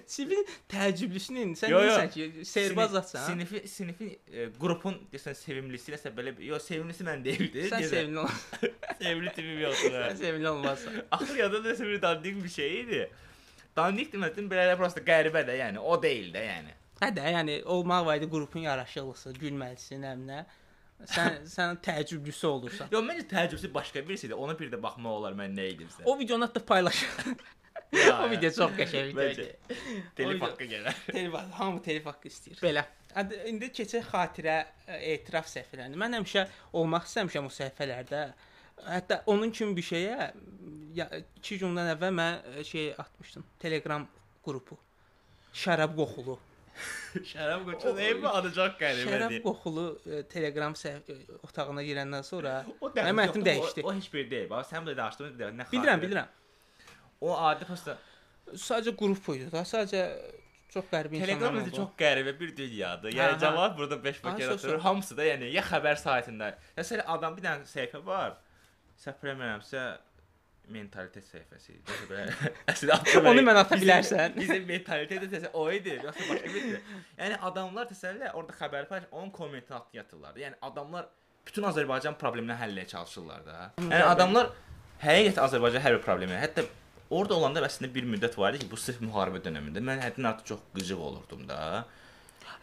Sinifin 0.09 0.45
təəccüblüsünün 0.71 1.53
sən 1.59 1.73
Yo, 1.73 1.81
deyirsən 1.83 2.11
ki, 2.13 2.45
sehrbazatsan. 2.51 3.25
Sinifi 3.27 3.61
sinifin 3.71 4.13
e, 4.13 4.47
qrupun 4.61 4.97
desən 5.13 5.37
sevimlisi 5.39 5.95
nəsə 5.95 6.13
belə 6.15 6.35
yo 6.45 6.59
sevimlisi 6.61 7.07
mən 7.07 7.25
deyildi. 7.25 7.67
Sən 7.73 7.85
sevimli 7.89 8.23
ol. 8.23 8.33
Sevimli 9.01 9.35
tipim 9.35 9.61
yoxdur. 9.65 9.99
Sən 10.07 10.19
sevimli 10.23 10.51
olmazsan. 10.53 11.01
Axır 11.17 11.43
yada 11.43 11.61
nəsə 11.65 11.87
bir 11.89 12.01
dandik 12.01 12.41
bir 12.43 12.57
şey 12.57 12.81
idi. 12.83 13.05
Dandik 13.75 14.13
demədim 14.13 14.45
belə 14.51 14.69
də 14.69 14.75
prosta 14.79 15.01
qəribə 15.03 15.43
də, 15.47 15.57
yəni 15.59 15.81
o 15.83 15.97
deyil 16.01 16.29
də, 16.31 16.43
yəni. 16.45 16.75
Hə 17.01 17.09
də, 17.11 17.25
yəni 17.35 17.57
olmaq 17.67 18.05
var 18.07 18.21
idi 18.21 18.29
qrupun 18.31 18.63
yaraşıqlısı, 18.63 19.33
gülməlisin, 19.41 20.05
nəminə. 20.05 20.45
Sən 21.03 21.43
sən 21.49 21.77
təəccüblüsü 21.85 22.47
olursan. 22.47 22.87
Yo 22.91 23.01
məncə 23.05 23.27
təəccübsüz 23.29 23.73
başqa 23.73 24.01
birisi 24.07 24.29
idi. 24.29 24.35
Ona 24.35 24.55
bir 24.59 24.71
də 24.71 24.79
baxmaq 24.81 25.19
olar 25.19 25.35
mən 25.37 25.53
nə 25.57 25.67
idimsə. 25.73 26.05
O 26.05 26.17
videonu 26.19 26.47
hətta 26.47 26.63
paylaş. 26.65 27.03
O 27.95 28.25
video 28.27 28.49
çox 28.51 28.73
qəşəng 28.75 29.11
idi. 29.13 29.45
telif 30.17 30.41
haqqı 30.41 30.65
gələr. 30.67 30.95
Telif 31.15 31.33
haqqı, 31.33 31.51
hamı 31.59 31.81
telif 31.85 32.07
haqqı 32.09 32.27
istəyir. 32.27 32.57
Belə. 32.63 32.83
İndi 33.47 33.69
keçək 33.71 34.09
xatirə 34.09 34.55
ə, 34.87 34.97
etiraf 35.13 35.47
səhifələrinə. 35.47 35.95
Mən 36.01 36.17
həmişə 36.17 36.43
olmaq 36.75 37.05
istəmişəm 37.07 37.47
o 37.47 37.53
səhifələrdə. 37.55 38.23
Hətta 38.89 39.21
onun 39.31 39.53
kimi 39.55 39.77
bir 39.77 39.85
şeyə 39.87 40.31
ya 40.97 41.07
2 41.13 41.61
gündən 41.61 41.93
əvvəl 41.93 42.17
mən 42.19 42.41
ə, 42.57 42.65
şey 42.67 42.89
atmışdım. 43.05 43.45
Telegram 43.63 44.07
qrupu. 44.43 44.79
şərab 45.55 45.95
qoxulu. 45.95 46.35
Şərab 47.31 47.65
qoçu 47.69 47.93
deyilmi? 47.97 48.27
Adı 48.27 48.49
çox 48.55 48.73
Şərab 48.75 48.79
qəribədir. 48.81 49.41
qoxulu 49.43 49.85
e, 50.05 50.23
Telegram 50.31 50.73
səhv 50.75 51.11
e, 51.13 51.17
otağına 51.47 51.83
girəndən 51.87 52.23
sonra 52.27 52.55
mənim 52.97 53.21
həyatım 53.23 53.45
dəyişdi. 53.47 53.83
O, 53.85 53.91
o 53.91 53.93
heç 53.95 54.09
bir 54.13 54.31
deyil. 54.31 54.49
Bax 54.49 54.73
sən 54.73 54.87
belə 54.87 54.97
danışdın, 54.99 55.37
nə 55.39 55.67
xatir. 55.67 55.77
Bilirəm, 55.79 56.01
bilirəm. 56.03 56.33
O 57.21 57.35
adi 57.47 57.65
prosta 57.69 57.97
Sadəcə 58.45 58.91
qrup 58.99 59.29
idi 59.33 59.47
da, 59.49 59.63
sadəcə 59.65 60.01
çox 60.73 60.85
qəribə 60.91 61.15
insanlar 61.17 61.31
Telegram 61.31 61.55
özü 61.61 61.71
çox 61.73 61.93
qəribə 61.97 62.33
bir 62.39 62.51
dünyadır. 62.57 63.15
Yəni 63.15 63.39
cavab 63.41 63.77
burada 63.77 63.97
5 64.03 64.17
Ha, 64.19 64.21
paket 64.27 64.51
atır. 64.51 64.79
Hamısı 64.83 65.17
da 65.17 65.25
yəni 65.25 65.49
ya 65.55 65.63
xəbər 65.65 65.97
saytında. 65.97 66.51
Məsələn 66.77 67.07
adam 67.15 67.37
bir 67.37 67.47
dənə 67.47 67.65
səhifə 67.71 68.03
var. 68.05 68.35
Səhv 69.01 69.23
bilmirəmsə 69.23 69.85
mentalitet 70.71 71.25
səhifəsi 71.27 71.75
idi. 71.75 71.83
Yoxsa 71.89 72.07
belə 72.11 72.53
əsl 72.71 72.93
atdım. 72.95 73.29
Onu 73.31 73.43
mən 73.45 73.59
ata 73.61 73.77
bilərsən. 73.81 74.37
Bizim 74.37 74.65
mentalitet 74.73 75.27
səsi 75.33 75.51
o 75.53 75.65
idi. 75.71 75.97
Yoxsa 76.03 76.29
başqa 76.29 76.53
bir 76.53 76.69
idi. 76.71 76.79
Yəni 77.19 77.41
adamlar 77.49 77.91
et, 77.91 78.25
orada 78.33 78.57
xəbər 78.61 78.87
paylaş, 78.91 79.11
onun 79.11 79.29
kommentini 79.35 79.77
atdı 79.77 79.97
yatırlar. 79.97 80.39
Yəni 80.41 80.59
adamlar 80.61 81.09
bütün 81.45 81.67
Azərbaycan 81.69 82.17
problemini 82.21 82.57
həll 82.57 82.73
etməyə 82.73 82.87
çalışırlar 82.95 83.45
da. 83.45 83.59
Yəni 83.83 84.07
adamlar 84.07 84.49
həqiqətən 85.03 85.45
Azərbaycan 85.45 85.85
hər 85.85 85.99
bir 85.99 86.03
problemi, 86.05 86.39
hətta 86.39 86.65
orada 87.09 87.37
olanda 87.37 87.63
əslində 87.67 87.91
bir 87.93 88.07
müddət 88.09 88.37
var 88.39 88.55
idi 88.55 88.65
ki, 88.65 88.71
bu 88.71 88.79
sırf 88.79 89.01
müharibə 89.03 89.43
dövründə 89.45 89.83
mən 89.83 90.01
həddindən 90.03 90.31
artıq 90.31 90.53
çox 90.53 90.65
qıcıq 90.77 91.05
olurdum 91.09 91.45
da. 91.49 91.85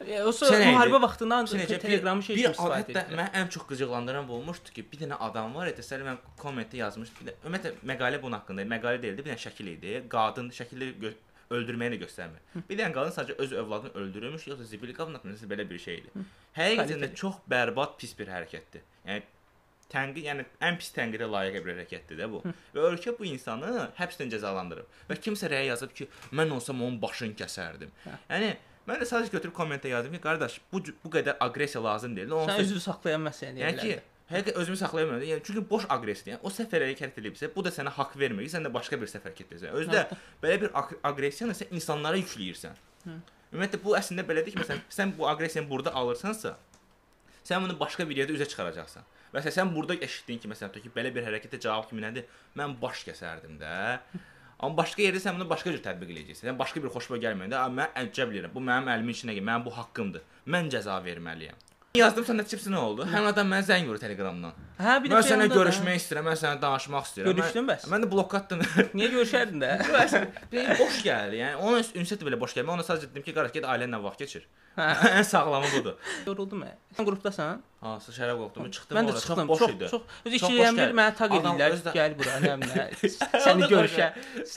E, 0.01 0.23
O 0.23 0.31
müharibə 0.31 0.93
neydi? 0.93 1.03
vaxtında 1.07 1.35
Sən 1.35 1.39
ancaq 1.45 1.61
necə 1.63 1.79
Telegramı 1.83 2.23
şey 2.23 2.37
bir 2.37 2.49
istifadə 2.51 2.85
edirlər. 2.87 3.17
mən 3.21 3.35
ən 3.41 3.51
çox 3.55 3.67
qıcıqlandıran 3.71 4.29
bu 4.29 4.39
olmuşdu 4.39 4.73
ki, 4.77 4.87
bir 4.93 5.03
dənə 5.05 5.19
adam 5.29 5.55
var 5.55 5.71
idi, 5.71 5.81
təsəvvür 5.81 6.09
mən 6.11 6.23
kommentdə 6.39 6.79
də 6.79 7.35
ümumiyyətlə 7.45 7.75
məqalə 7.93 8.23
bunun 8.23 8.39
haqqında, 8.39 8.63
idi, 8.63 8.71
məqalə 8.75 9.03
deyildi, 9.03 9.25
bir 9.25 9.33
dənə 9.33 9.43
şəkil 9.47 9.69
idi. 9.77 9.99
Qadın 10.13 10.51
şəkilləri 10.59 10.97
gö 11.03 11.13
öldürməyi 11.53 11.95
də 11.95 12.01
göstərmir. 12.07 12.41
Bir 12.69 12.79
dənə 12.81 12.95
qadın 12.97 13.13
sadəcə 13.17 13.37
öz 13.45 13.53
övladını 13.53 13.93
öldürürmüş, 14.01 14.47
yoxsa 14.47 14.65
zibil 14.65 14.95
qabın 14.97 15.19
haqqında 15.19 15.51
belə 15.53 15.69
bir 15.71 15.79
şey 15.79 16.01
idi. 16.03 16.25
Həqiqətən 16.57 17.05
də 17.05 17.15
çox 17.15 17.43
bərbad 17.51 17.97
pis 18.01 18.15
bir 18.19 18.33
hərəkətdir. 18.33 18.85
Yəni 19.09 19.23
tənqid, 19.93 20.25
yəni 20.25 20.47
ən 20.65 20.79
pis 20.81 20.91
tənqidə 20.97 21.29
layiq 21.29 21.59
bir 21.65 21.75
hərəkətdir 21.77 22.21
də 22.23 22.29
bu. 22.33 22.41
Və 22.75 22.87
ölkə 22.93 23.13
bu 23.19 23.29
insanı 23.29 23.89
həbslə 23.99 24.29
cəzalandırıb. 24.33 24.89
Və 25.11 25.19
kimsə 25.21 25.51
rəy 25.53 25.69
yazıb 25.69 25.93
ki, 25.99 26.09
mən 26.33 26.55
olsam 26.57 26.81
onun 26.83 26.97
başını 27.03 27.37
kəsərdim. 27.37 27.93
Yəni 28.31 28.55
mən 28.89 29.03
də 29.03 29.07
sadəcə 29.09 29.31
götürüb 29.37 29.55
kommentə 29.57 29.89
yazdım 29.93 30.17
ki, 30.17 30.21
qardaş, 30.25 30.61
bu 30.73 30.81
bu 31.05 31.11
qədər 31.17 31.37
aqressiya 31.41 31.83
lazım 31.85 32.17
deyil. 32.17 32.33
Sən 32.49 32.63
özünü 32.65 32.81
saxlayan 32.87 33.23
məsələni 33.29 33.63
Yəni 33.63 33.79
ki, 33.83 33.93
həqiqətən 34.33 34.59
özümü 34.63 34.77
saxlaya 34.81 35.07
bilmirəm. 35.07 35.27
Yəni 35.33 35.45
çünki 35.47 35.63
boş 35.71 35.87
aqressiya. 35.97 36.37
Yəni 36.37 36.43
o 36.43 36.51
səfər 36.51 36.87
hərəkət 36.87 37.21
edibsə, 37.23 37.51
bu 37.55 37.63
da 37.67 37.71
sənə 37.75 37.93
haqq 37.99 38.19
vermir. 38.19 38.49
Sən 38.51 38.67
də 38.67 38.73
başqa 38.75 38.99
bir 39.01 39.11
səfər 39.13 39.31
hərəkət 39.31 39.55
edirsən. 39.55 39.77
Özdə 39.83 40.03
belə 40.43 40.59
bir 40.65 40.75
aq- 40.83 40.99
aqressiyanı 41.13 41.55
sən 41.61 41.71
insanlara 41.79 42.19
yükləyirsən. 42.23 42.75
Ümumiyyətlə 43.53 43.83
bu 43.85 43.95
əslində 43.99 44.25
belədir 44.27 44.55
ki, 44.55 44.61
məsələn, 44.63 44.79
sən 44.89 45.11
bu 45.19 45.27
aqressiyanı 45.29 45.69
burada 45.69 45.93
alırsansa, 45.95 46.55
sən 47.45 47.67
bunu 47.67 47.75
başqa 47.81 48.07
bir 48.09 48.17
yerdə 48.23 48.33
üzə 48.39 48.47
çıxaracaqsan. 48.49 49.05
Məsələn, 49.35 49.55
sən 49.59 49.75
burada 49.75 49.95
eşitdin 50.07 50.39
ki, 50.41 50.49
məsələn, 50.49 50.81
ki, 50.81 50.91
belə 50.97 51.13
bir 51.15 51.27
hərəkətə 51.27 51.61
cavab 51.61 51.89
kimi 51.91 52.01
nədir? 52.05 52.25
Mən 52.57 52.79
baş 52.81 53.05
kəsərdim 53.09 53.59
də. 53.61 53.75
Amma 54.63 54.77
başqa 54.79 55.03
yerdə 55.03 55.19
sən 55.25 55.35
bunu 55.39 55.49
başqa 55.51 55.73
cür 55.75 55.83
tətbiq 55.83 56.15
edəcəksən. 56.15 56.47
Yəni 56.53 56.59
başqa 56.61 56.83
bir 56.85 56.95
xoşuma 56.95 57.19
gəlməyəndə, 57.25 57.59
"A, 57.59 57.67
mən 57.69 57.93
əcəb 58.05 58.31
eləyirəm. 58.31 58.55
Bu 58.55 58.61
mənim 58.63 58.89
əlimin 58.95 59.17
içində, 59.17 59.35
mənim 59.43 59.65
bu 59.67 59.75
haqqımdır. 59.75 60.23
Mən 60.47 60.71
cəza 60.71 60.97
verməliyəm." 61.09 61.59
Yazdım 61.93 62.25
sən 62.25 62.39
nəticəsi 62.41 62.71
nə 62.73 62.79
oldu? 62.81 63.05
Həmin 63.05 63.29
adam 63.29 63.51
mənə 63.53 63.67
zəng 63.69 63.85
vurdu 63.85 64.01
Telegramdan. 64.01 64.55
Hə, 64.79 64.95
bir 65.05 65.11
Mən 65.13 65.19
də 65.19 65.27
sənə 65.27 65.49
görüşmək 65.53 65.99
istəyirəm, 66.01 66.25
mən 66.31 66.39
sənə 66.41 66.61
danışmaq 66.63 67.05
istəyirəm. 67.09 67.35
Görüşdün 67.35 67.67
Mən- 67.67 67.69
bəs? 67.69 67.85
Mən 67.93 68.07
də 68.07 68.09
blokatdım. 68.15 68.63
Niyə 68.97 69.11
görüşərdin 69.13 69.61
də? 69.61 69.73
Bir 70.53 70.71
boş 70.79 71.03
gəldi. 71.05 71.37
Yəni 71.43 71.57
onun 71.61 71.83
ünsiyyəti 72.01 72.25
belə 72.31 72.39
boş 72.41 72.55
gəldi. 72.57 72.65
Mən 72.71 72.79
ona 72.79 72.87
sadəcə 72.87 73.11
dedim 73.11 73.27
ki, 73.27 73.35
qardaş 73.37 73.53
get 73.59 73.69
ailənlə 73.69 74.01
vaxt 74.07 74.25
keçir. 74.25 74.47
Hə. 74.79 74.89
Ən 75.19 75.29
sağlamı 75.35 75.69
budur. 75.77 76.01
Yoruldum 76.25 76.65
mən. 76.65 76.81
Sən 76.97 77.11
qrupdasan? 77.11 77.61
Hansı 77.83 78.13
şərab 78.15 78.39
qoxdum, 78.39 78.67
çıxdım 78.75 78.97
Mən 78.99 79.09
də 79.09 79.13
çıxdım. 79.21 79.49
Çox 79.49 79.59
Çox 79.59 79.91
çox. 79.91 80.03
Öz 80.25 80.33
Çox 80.33 80.43
boş 80.43 80.51
ikiliyəm 80.51 80.77
bir 80.79 80.93
mənə 80.99 81.15
taq 81.19 81.33
edirlər. 81.39 81.73
özdə- 81.77 81.95
Gəl 81.97 82.13
bura, 82.19 82.35
nə 82.45 82.53
nə. 82.63 82.85
Səni 83.47 83.67
görüşə 83.73 84.07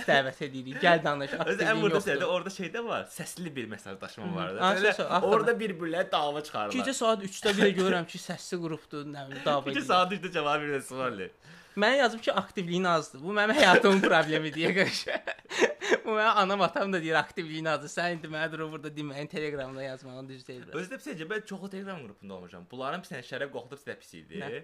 dəvət 0.10 0.44
edirik. 0.46 0.77
Gəl 0.84 1.01
danış. 1.08 1.34
Özü 1.53 1.65
ən 1.72 1.82
burada 1.82 2.01
şeydə 2.05 2.27
orada 2.36 2.53
şeydə 2.58 2.84
var. 2.86 3.08
Səsli 3.15 3.55
bir 3.55 3.65
mesajlaşma 3.72 4.29
var 4.36 4.53
da. 4.55 4.70
Belə. 4.77 4.94
Orada 5.32 5.58
bir-birlə 5.63 6.05
dava 6.12 6.44
çıxarırlar. 6.46 6.77
Gecə 6.77 6.94
saat 6.94 7.24
3-də 7.25 7.55
bir 7.58 7.63
də 7.65 7.72
görürəm 7.82 8.05
ki, 8.13 8.22
səsli 8.27 8.62
qrupdur, 8.62 9.05
nə 9.10 9.25
bilim, 9.32 9.41
dava 9.46 9.65
2 9.72 9.74
edir. 9.74 9.88
saat 9.89 10.13
üstə 10.20 10.32
cavab 10.38 10.62
verirsən 10.62 10.88
suallı. 10.94 11.29
Mənə 11.75 11.98
yazıb 12.05 12.22
ki, 12.24 12.32
aktivliyin 12.34 12.84
azdır. 12.94 13.20
Bu 13.25 13.34
mənim 13.36 13.58
həyatımın 13.58 14.05
problemi 14.05 14.53
deyə 14.55 14.70
qarşı. 14.77 15.17
Bu 16.07 16.13
mənim 16.13 16.38
anam 16.43 16.62
atam 16.62 16.93
da 16.93 17.01
deyir 17.01 17.17
aktivliyin 17.19 17.65
azdır. 17.71 17.89
Sən 17.95 18.17
indi 18.17 18.29
mənə 18.29 18.51
durub 18.53 18.71
burada 18.75 18.91
deməyin 18.93 19.27
Telegramda 19.31 19.83
yazmağın 19.83 20.29
düz 20.29 20.47
deyil. 20.47 20.67
Özü 20.74 20.91
də 20.93 21.00
pisəcə 21.01 21.27
mən 21.31 21.45
çoxlu 21.50 21.69
Telegram 21.74 22.03
qrupunda 22.05 22.33
olmuşam. 22.39 22.67
Bunların 22.71 23.01
bir 23.03 23.09
sənə 23.12 23.24
şərəf 23.25 23.51
qoxudub 23.55 23.81
sizə 23.81 23.97
pis 24.01 24.13
idi. 24.21 24.41
Nə? 24.43 24.63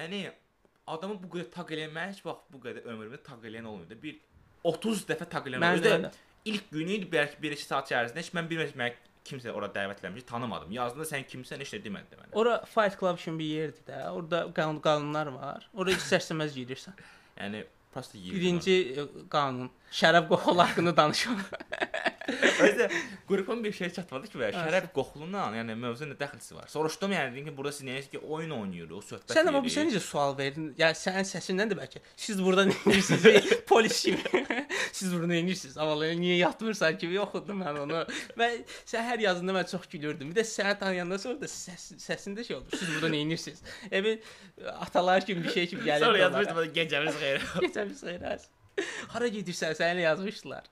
Yəni 0.00 0.22
adamı 0.86 1.18
bu 1.22 1.28
qədər 1.36 1.50
taq 1.54 1.72
eləmək 1.76 2.12
heç 2.14 2.24
vaxt 2.26 2.48
bu 2.52 2.60
qədər 2.64 2.88
ömrümdə 2.88 3.20
taq 3.26 3.44
eləyən 3.50 3.68
olmayıb. 3.68 4.02
Bir 4.02 4.20
30 4.72 5.04
dəfə 5.12 5.28
taq 5.28 5.48
eləyən 5.50 5.64
Mən 5.66 5.80
oldu. 5.92 6.10
ilk 6.44 6.70
günü 6.72 6.96
idi, 7.00 7.08
bəlkə 7.12 7.38
1-2 7.42 7.66
saat 7.68 7.90
içərisində 7.90 8.22
heç 8.22 8.32
mən 8.34 8.48
bilmirəm 8.50 8.80
mən 8.80 8.96
kimsə 9.28 9.52
ora 9.54 9.68
dəvət 9.70 10.00
eləmiş, 10.02 10.24
tanımadım. 10.26 10.72
Yazdığında 10.74 11.04
sən 11.12 11.26
kimsən, 11.30 11.60
heç 11.62 11.76
nə 11.76 11.82
demədi 11.84 12.16
mənə. 12.18 12.32
Ora 12.32 12.56
Fight 12.66 12.98
Club 12.98 13.20
kimi 13.22 13.38
bir 13.38 13.50
yerdir 13.58 13.84
də. 13.86 14.00
Orada 14.10 14.40
qanun 14.56 14.80
qanunlar 14.82 15.30
var. 15.36 15.68
Ora 15.74 15.94
istərsəməz 15.94 16.56
girirsən. 16.58 16.96
Yəni 17.38 17.60
prosta 17.92 18.18
yeyir. 18.18 18.34
Birinci 18.38 18.76
qanun 19.32 19.70
şərab 20.00 20.28
qoxulu 20.32 20.64
haqqında 20.64 20.96
danışmaq. 20.96 21.40
Özü 22.62 22.88
qrupun 23.28 23.64
bir 23.64 23.72
şey 23.72 23.90
çatmadı 23.96 24.30
ki, 24.30 24.38
və 24.38 24.50
şərəf 24.54 24.88
qoxulundan, 24.94 25.56
yəni 25.58 25.74
mövzunun 25.78 26.14
nə 26.14 26.18
dəxlisi 26.20 26.54
var. 26.56 26.68
Soruşdum 26.70 27.12
yəni 27.16 27.32
dedim 27.32 27.48
ki, 27.50 27.56
burada 27.56 27.72
siz 27.72 27.86
nəyiz 27.86 28.08
ki, 28.12 28.20
oyun 28.22 28.54
oynayırıq, 28.56 29.02
söhbət 29.08 29.34
Sən 29.34 29.50
amma 29.50 29.62
sən 29.74 29.90
necə 29.90 30.02
sual 30.04 30.36
verdin? 30.38 30.70
Yəni 30.78 30.98
sənin 30.98 31.28
səsindən 31.28 31.72
də 31.72 31.78
bəlkə 31.80 32.02
siz 32.16 32.42
burada 32.42 32.66
nə 32.68 32.76
edirsiniz? 32.86 33.52
Polis 33.70 34.02
kimi. 34.04 34.44
siz 34.98 35.12
burada 35.14 35.32
nə 35.32 35.40
edirsiniz? 35.42 35.76
Amma 35.82 36.12
niyə 36.22 36.38
yatmırsan 36.42 36.98
kimi 37.02 37.20
oxudum 37.22 37.62
mən 37.64 37.82
onu. 37.86 38.04
Və 38.38 38.50
sən 38.84 39.06
hər 39.10 39.26
yazında 39.26 39.58
mən 39.58 39.70
çox 39.72 39.88
gülürdüm. 39.92 40.32
Bir 40.32 40.42
də 40.42 40.46
səni 40.48 40.78
tanıyandan 40.78 41.22
sonra 41.22 41.40
da 41.42 41.50
səs, 41.50 41.92
səsində 42.02 42.46
şey 42.46 42.60
oldu. 42.60 42.76
Siz 42.76 42.88
burada 42.94 43.12
nə 43.14 43.22
edirsiniz? 43.26 43.62
Evi 43.90 44.18
atalar 44.78 45.26
kimi 45.26 45.44
bir 45.44 45.50
şey 45.50 45.70
kimi 45.74 45.86
gəlir. 45.90 46.06
Sonra 46.06 46.26
yazmışdım 46.26 46.74
gecəmiz 46.80 47.22
xeyir. 47.22 47.48
Keçəmiz 47.66 48.04
xeyir. 48.08 48.50
Hara 49.14 49.28
gedirsən? 49.28 49.74
Səni 49.78 50.04
yazmışdılar. 50.06 50.68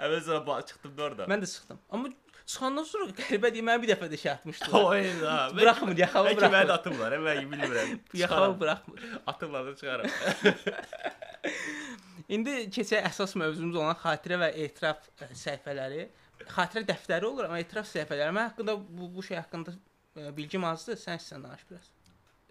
Əvvəl 0.00 0.20
sonra 0.26 0.42
ba- 0.46 0.60
çıxdım 0.66 0.96
da 0.98 1.02
orada. 1.08 1.26
Mən 1.32 1.42
də 1.44 1.48
çıxdım. 1.54 1.80
Amma 1.90 2.08
çıxandan 2.46 2.86
sonra 2.88 3.10
qəribə 3.18 3.50
deyil, 3.54 3.66
mən 3.68 3.82
bir 3.82 3.92
dəfə 3.92 4.08
də 4.12 4.18
şey 4.22 4.32
atmışdılar. 4.32 4.84
Oyna. 4.92 5.34
Buraxmır, 5.58 5.96
yaxamı 6.04 6.30
Bəlkə 6.32 6.40
mən 6.40 6.48
də 6.48 6.50
buraxmır. 6.52 6.74
atımlar, 6.78 7.18
mən 7.28 7.42
bilmirəm. 7.52 7.92
Yaxamı 8.22 8.60
buraxmır. 8.60 9.04
Atımlar 9.26 9.66
da 9.66 9.76
çıxaram. 9.76 10.10
İndi 12.32 12.50
keçək 12.72 13.04
əsas 13.10 13.34
mövzumuz 13.38 13.76
olan 13.76 13.96
xatirə 13.98 14.38
və 14.40 14.48
etiraf 14.64 15.02
ə, 15.20 15.28
səhifələri. 15.36 16.06
Xatirə 16.54 16.84
dəftəri 16.88 17.26
olur, 17.28 17.48
amma 17.48 17.58
etiraf 17.60 17.88
səhifələri. 17.90 18.32
Mən 18.36 18.48
haqqında 18.50 18.76
bu, 18.80 19.08
bu 19.16 19.22
şey 19.26 19.36
haqqında 19.42 19.74
ə, 19.74 20.30
bilgim 20.36 20.64
azdır. 20.64 20.96
Sən 21.02 21.20
sən 21.22 21.44
danış 21.44 21.66
biraz. 21.70 21.90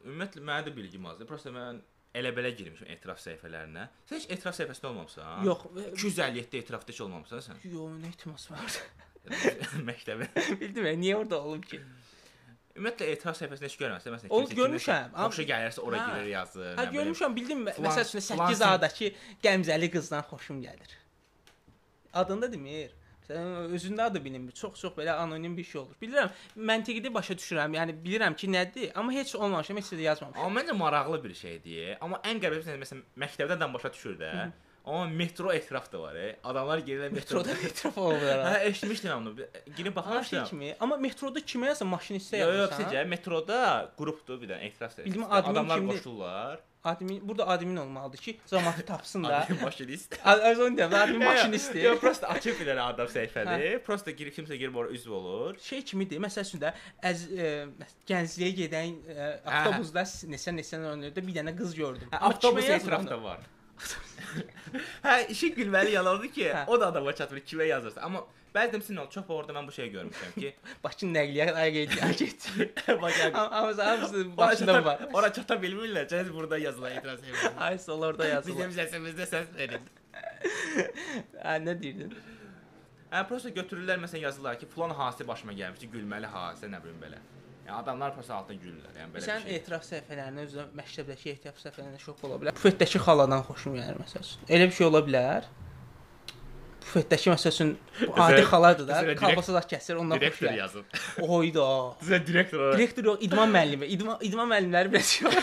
Ümumiyyətlə 0.06 0.44
mənə 0.46 0.68
də 0.68 0.76
bilgim 0.76 1.06
azdır. 1.10 1.28
Prosta 1.30 1.54
mən 1.56 1.82
elə 2.18 2.32
belə 2.36 2.52
girmişəm 2.58 2.90
etiraf 2.96 3.20
səhifələrinə. 3.24 3.88
Sən 4.10 4.20
heç 4.20 4.28
etiraf 4.36 4.58
səhifəsində 4.58 4.90
olmamısan? 4.92 5.44
Yox, 5.48 5.66
ə, 5.72 5.86
257 5.96 6.58
etirafda 6.62 6.92
heç 6.94 7.02
olmamısan 7.06 7.44
sən? 7.48 7.62
yox, 7.72 7.98
nə 8.04 8.12
ehtiması 8.12 8.54
var? 8.54 8.80
Məktəbə. 9.90 10.28
Bildim 10.60 10.88
niyə 11.02 11.16
orada 11.22 11.40
olum 11.42 11.62
ki? 11.62 11.80
Ümumiyyətlə 12.76 13.08
etiraf 13.16 13.36
səhifəsində 13.40 13.68
heç 13.68 13.78
görməsən. 13.80 14.14
Məsələn, 14.16 14.32
kiminsə 14.32 14.58
görmüşəm, 14.60 15.16
Xoşa 15.28 15.46
gəlirsə 15.50 15.84
ora 15.84 16.00
Hə. 16.00 16.06
girir 16.16 16.30
yazır. 16.32 16.70
Hə 16.80 16.86
görmüşəm, 16.96 17.36
bildim. 17.36 17.66
Filan- 17.68 17.88
Məsəl 17.90 18.08
üçün 18.08 18.24
filan 18.28 18.48
8 18.54 18.62
adakı 18.70 19.10
Qəmzəli 19.44 19.90
qızdan 19.96 20.24
xoşum 20.30 20.62
gəlir. 20.64 20.94
Adını 22.14 22.42
da 22.42 22.52
demir. 22.54 22.92
Məsələn, 23.32 23.76
özündə 23.76 24.02
adı 24.10 24.24
bilinmir. 24.24 24.52
Çox-çox 24.52 24.94
belə 24.98 25.12
anonim 25.12 25.56
bir 25.58 25.64
şey 25.64 25.82
olur. 25.82 25.96
Bilirəm, 26.02 26.32
məntiqini 26.56 27.14
başa 27.14 27.34
düşürəm. 27.40 27.76
Yəni 27.78 27.96
bilirəm 28.04 28.36
ki, 28.36 28.50
nədir, 28.52 28.92
amma 28.96 29.14
heç 29.16 29.36
olmamışam, 29.36 29.78
heç 29.78 29.94
də 29.94 30.02
yazmamışam. 30.08 30.44
Amma 30.46 30.62
məncə 30.62 30.76
maraqlı 30.78 31.24
bir 31.24 31.34
şeydir. 31.44 31.96
Amma 32.02 32.20
ən 32.28 32.42
qəribəsi 32.44 32.76
məsələn 32.84 33.06
məktəbdə 33.24 33.58
adam 33.58 33.74
başa 33.74 33.94
düşür 33.94 34.20
də. 34.20 34.32
Amma 34.86 35.06
metro 35.08 35.52
etiraf 35.54 35.92
da 35.94 36.00
var. 36.02 36.16
E. 36.16 36.36
Adamlar 36.44 36.80
gəlirlər 36.88 37.12
metroda. 37.14 37.48
Metroda 37.54 37.68
etiraf 37.68 37.98
olurlar. 37.98 38.40
Hə, 38.54 38.64
eşitmişdim 38.72 39.12
onu. 39.18 39.36
Girib 39.78 39.96
Ha, 39.98 40.02
şey 40.04 40.14
baxmışdım. 40.16 40.46
kimi. 40.50 40.76
Amma 40.80 40.98
metroda 40.98 41.40
kimə 41.40 41.70
yazsan 41.72 41.88
maşinistə 41.94 42.40
Yox, 42.42 42.48
yox, 42.48 42.58
yazırsan. 42.58 42.84
sizcə 42.90 43.06
metroda 43.08 43.60
qrupdur 44.00 44.42
bir 44.42 44.50
dənə 44.56 44.68
etiraf 44.72 44.92
səhifəsi. 44.98 45.06
Bildim, 45.06 45.24
Adamlar 45.30 45.78
kimdir? 45.78 45.98
qoşulurlar. 46.02 46.60
Admin 46.84 47.20
burada 47.30 47.48
admin 47.48 47.76
olmalıdır 47.78 48.18
ki, 48.18 48.38
zamanı 48.46 48.86
tapsın 48.86 49.24
da. 49.24 49.38
Admin 49.44 49.62
maşinist. 49.62 50.16
Az 50.26 50.60
onu 50.60 50.78
deyim, 50.78 50.94
admin 50.94 51.24
maşinistdir. 51.30 51.84
Yox, 51.84 52.00
prosta 52.02 52.28
açıq 52.28 52.58
bir 52.60 52.68
dənə 52.72 52.82
adam 52.82 53.08
səhifədir. 53.08 53.80
Prosta 53.86 54.12
girib 54.12 54.34
kimsə 54.34 54.56
girib 54.58 54.76
ora 54.76 54.90
üzv 54.90 55.12
olur. 55.12 55.58
şey 55.62 55.84
kimidir. 55.86 56.18
Məsəl 56.26 56.42
üçün 56.50 56.64
də 56.66 56.74
əz 57.06 57.22
e, 57.38 57.52
gəncliyə 58.10 58.50
gedən 58.64 58.98
e, 59.14 59.30
avtobusda 59.46 60.08
neçə 60.34 60.56
neçə 60.58 60.82
önündə 60.82 61.22
bir 61.28 61.38
dənə 61.38 61.54
qız 61.62 61.76
gördüm. 61.78 62.10
Hə, 62.12 62.18
avtobus 62.32 62.66
yazılan- 62.70 63.24
var. 63.24 63.40
Hə, 65.06 65.16
işin 65.34 65.56
gülməli 65.56 65.96
yanı 65.96 66.10
odur 66.10 66.28
ki, 66.28 66.46
Hə. 66.50 66.66
o 66.68 66.80
da 66.80 66.88
adama 66.88 67.14
çatmır 67.16 67.44
kimə 67.48 67.68
yazırsan. 67.68 68.02
Amma 68.08 68.24
bəzən 68.56 68.82
sizin 68.82 69.00
çox 69.14 69.30
orada 69.30 69.54
mən 69.56 69.68
bu 69.68 69.72
şeyi 69.72 69.92
görmüşəm 69.94 70.34
ki, 70.40 70.54
Bakı 70.84 71.06
nəqliyyat 71.12 71.56
agentliyi 71.56 72.68
yəni 72.88 73.34
Amma 73.34 73.86
hamısı 73.86 74.26
başında 74.38 74.84
var. 74.86 75.00
ora 75.14 75.34
çata 75.34 75.56
bilmirlər. 75.56 76.08
Cəz 76.12 76.34
burada 76.34 76.58
yazılan 76.58 76.92
etiraz 76.92 77.24
edir. 77.24 77.52
Ay 77.60 77.78
sol 77.80 78.02
orada 78.02 78.28
yazılır. 78.28 78.68
Bizim 78.68 78.72
səsimizdə 78.84 79.28
səs 79.36 79.56
verin. 79.58 79.90
Hə, 81.46 81.58
nə 81.64 81.76
deyirdin? 81.82 82.16
Hə, 83.12 83.26
prosta 83.28 83.50
götürürlər 83.52 84.00
məsələn 84.00 84.24
yazırlar 84.28 84.60
ki, 84.60 84.68
falan 84.76 84.96
hadisə 84.96 85.28
başıma 85.28 85.54
gəlmişdi, 85.54 85.90
gülməli 85.96 86.30
hadisə, 86.32 86.70
nə 86.72 86.80
bilim 86.84 87.00
belə. 87.04 87.20
Yəni 87.66 87.76
adamlar 87.78 88.14
prosta 88.16 88.36
altına 88.42 88.58
gülürlər, 88.64 88.94
yəni 89.00 89.14
belə 89.16 89.24
Sən 89.26 89.44
bir 89.44 89.50
şey. 89.52 89.58
etiraf 89.62 89.84
səhifələrinə 89.86 90.46
özü 90.48 90.64
məktəbdəki 90.80 91.34
etiraf 91.36 91.60
səhifələrinə 91.62 92.00
şok 92.02 92.24
ola 92.28 92.40
bilər. 92.42 92.56
Bufetdəki 92.58 93.02
xaladan 93.06 93.44
xoşum 93.50 93.76
gəlir 93.78 94.00
məsəl 94.02 94.24
üçün. 94.26 94.48
Elə 94.50 94.70
bir 94.72 94.78
şey 94.80 94.88
ola 94.88 95.02
bilər. 95.06 95.46
Bufetdəki 96.82 97.30
məsəl 97.32 97.54
üçün 97.54 97.70
adi 98.26 98.42
xaladır 98.50 98.88
da, 98.90 98.98
kalbasa 99.22 99.54
da 99.56 99.62
kəsir, 99.74 99.96
ondan 100.02 100.18
xoş 100.18 100.24
direktor 100.26 100.48
gəlir. 100.48 100.58
yazıb. 100.64 100.86
Oyda. 101.38 101.68
Sizə 102.02 102.20
direktor 102.28 102.74
Direktor 102.76 103.10
yox, 103.12 103.22
idman 103.30 103.54
müəllimi. 103.56 103.90
İdman 103.96 104.18
idman 104.28 104.50
müəllimləri 104.52 104.92
biraz 104.96 105.14
yox. 105.22 105.38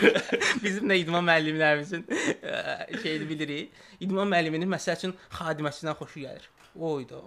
Bizim 0.64 0.90
də 0.90 0.98
idman 1.04 1.25
müəllimlərimizin 1.30 2.02
ə, 2.10 3.02
şeyini 3.04 3.28
bilirik. 3.30 3.78
İdman 4.04 4.28
müəlliminin 4.34 4.68
məsəl 4.75 4.98
üçün 4.98 5.14
xadiməsindən 5.38 5.96
xoşu 6.02 6.26
gəlir. 6.26 6.50
Oyda. 6.90 7.22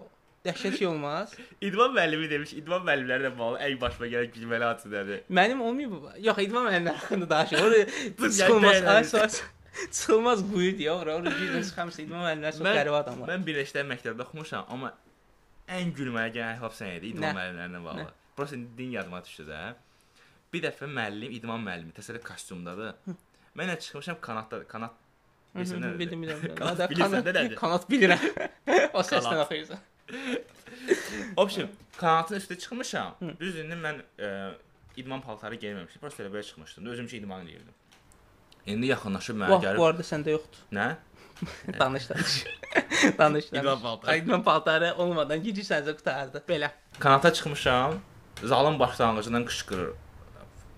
Dəhşət 0.45 0.77
şey 0.79 0.87
olmaz. 0.89 1.33
İdman 1.67 1.91
müəllimi 1.93 2.29
demiş, 2.29 2.53
idman 2.57 2.81
müəllimləri 2.87 3.27
də 3.27 3.31
bağlı 3.37 3.59
ən 3.67 3.75
başıma 3.81 4.07
gələn 4.09 4.31
gülməli 4.33 4.65
hadisələrdir. 4.65 5.19
Mənim 5.37 5.61
olmayıb. 5.61 5.91
Yox, 6.25 6.39
idman 6.47 6.65
müəllimləri 6.69 6.95
haqqında 7.03 7.29
danışır. 7.29 7.61
Orada 7.65 8.31
çıxılmaz. 8.37 8.83
Ay 8.95 9.03
sos. 9.11 9.41
Çıxılmaz 9.91 10.41
quyu 10.51 10.71
deyə 10.79 10.95
ora. 10.95 11.19
Ora 11.21 11.33
girən 11.37 11.61
çıxamsa 11.67 12.01
idman 12.01 12.25
müəllimləri 12.25 12.57
çox 12.57 12.65
qəribə 12.79 12.97
adamlar. 13.03 13.29
Mən 13.35 13.45
Birləşdirən 13.47 13.87
məktəbdə 13.93 14.25
oxumuşam, 14.25 14.65
amma 14.73 14.89
ən 15.77 15.93
gülməli 15.95 16.33
gələn 16.39 16.57
hesab 16.57 16.75
sən 16.79 16.97
idi 16.97 17.13
idman 17.13 17.29
Nə? 17.29 17.37
müəllimlərinə 17.37 17.83
bağlı. 17.85 18.07
Prosta 18.35 18.57
din 18.81 18.97
yadıma 18.97 19.21
düşdü 19.27 19.45
də. 19.51 19.61
Bir 20.53 20.65
dəfə 20.65 20.89
müəllim, 20.89 21.37
idman 21.37 21.61
müəllimi 21.63 21.93
təsəvvür 21.95 22.25
kostyumdadır. 22.25 22.97
Mən 23.55 23.71
də 23.71 23.77
çıxmışam 23.85 24.17
kanatda, 24.25 24.63
kanat 24.67 24.97
bilirsən? 25.55 25.87
Bildim, 25.99 26.25
bildim. 26.25 26.43
Kanat 26.59 26.83
bilirsən 26.91 27.25
nədir? 27.29 27.55
kanat 27.59 27.87
bilirəm. 27.91 28.27
o 28.93 29.05
səslə 29.05 29.37
Kanat. 29.47 29.90
Obşim, 31.37 31.67
kanatın 31.97 32.35
üstə 32.39 32.57
çıxmışam. 32.57 33.15
Düz 33.39 33.55
indi 33.61 33.75
mən 33.77 34.01
ə, 34.19 34.29
idman 34.97 35.21
paltarı 35.21 35.55
geyməmişdim. 35.61 36.01
Prosta 36.01 36.23
elə 36.23 36.31
belə 36.33 36.43
çıxmışdım. 36.43 36.85
Özüm 36.85 37.05
üçün 37.05 37.19
idman 37.23 37.45
edirdim. 37.47 37.73
İndi 38.65 38.85
yaxınlaşıb 38.91 39.35
mənə 39.41 39.49
Bu, 39.49 39.57
bu 39.61 39.65
gəlib. 39.65 39.85
arada 39.87 40.05
səndə 40.05 40.29
yoxdur. 40.35 40.61
Nə? 40.77 40.87
Danış, 41.79 42.09
danış. 42.09 42.43
danış, 43.17 43.17
danış. 43.17 43.45
İdman 43.63 43.81
paltarı. 43.81 44.17
İdman 44.17 44.43
paltarı 44.43 44.93
olmadan 44.97 45.39
gidirsənsə 45.43 45.95
qutardı. 45.97 46.43
Belə. 46.49 46.69
Kanata 46.99 47.33
çıxmışam. 47.33 47.99
Zalın 48.43 48.79
başlanğıcından 48.79 49.45
qışqırır. 49.45 49.93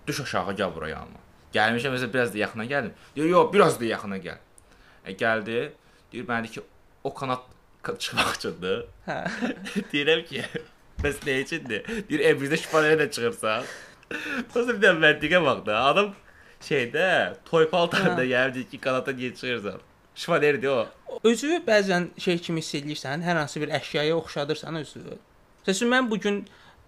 Düş 0.08 0.22
aşağı 0.22 0.54
gəl 0.56 0.76
bura 0.76 0.90
yanıma. 0.90 1.20
Gəlmişəm 1.54 1.94
məsələn 1.96 2.14
biraz 2.14 2.34
da 2.34 2.38
yaxına 2.38 2.66
gəldim. 2.66 2.92
Deyir, 3.16 3.30
yox, 3.30 3.54
biraz 3.54 3.80
da 3.80 3.86
yaxına 3.86 4.18
gəl. 4.18 4.38
E, 5.06 5.12
gəldi. 5.12 5.72
Deyir 6.12 6.26
mənə 6.28 6.48
ki, 6.48 6.62
o 7.04 7.14
kanat 7.14 7.40
ka- 7.40 7.54
çıxmaq 7.84 8.36
üçündür. 8.38 8.84
Hə. 9.08 9.18
Deyirəm 9.92 10.24
ki, 10.30 10.44
bəs 11.04 11.20
nə 11.28 11.40
üçündür? 11.44 11.88
Deyir, 12.10 12.24
e, 12.30 12.34
bizdə 12.40 12.60
şifaləyə 12.64 13.00
də 13.02 13.10
çıxırsan. 13.12 13.68
Sonra 14.54 14.76
bir 14.76 14.82
də 14.86 14.94
məntiqə 15.04 15.42
bax 15.44 15.66
da. 15.68 15.80
Adam 15.92 16.14
şeydə, 16.64 17.08
toy 17.50 17.70
paltarında 17.70 18.26
gəldi 18.26 18.66
ki, 18.72 18.80
kanata 18.84 19.12
niyə 19.12 19.34
çıxırsan? 19.36 19.84
Şifalərdir 20.16 20.72
o. 20.72 20.82
Özü 21.26 21.60
bəzən 21.68 22.12
şey 22.22 22.40
kimi 22.48 22.62
hiss 22.62 22.76
edirsən, 22.80 23.24
hər 23.26 23.40
hansı 23.42 23.62
bir 23.62 23.74
əşyaya 23.80 24.16
oxşadırsan 24.16 24.80
özü. 24.82 25.18
Məsələn 25.68 25.94
mən 25.96 26.10
bu 26.12 26.20
gün 26.24 26.44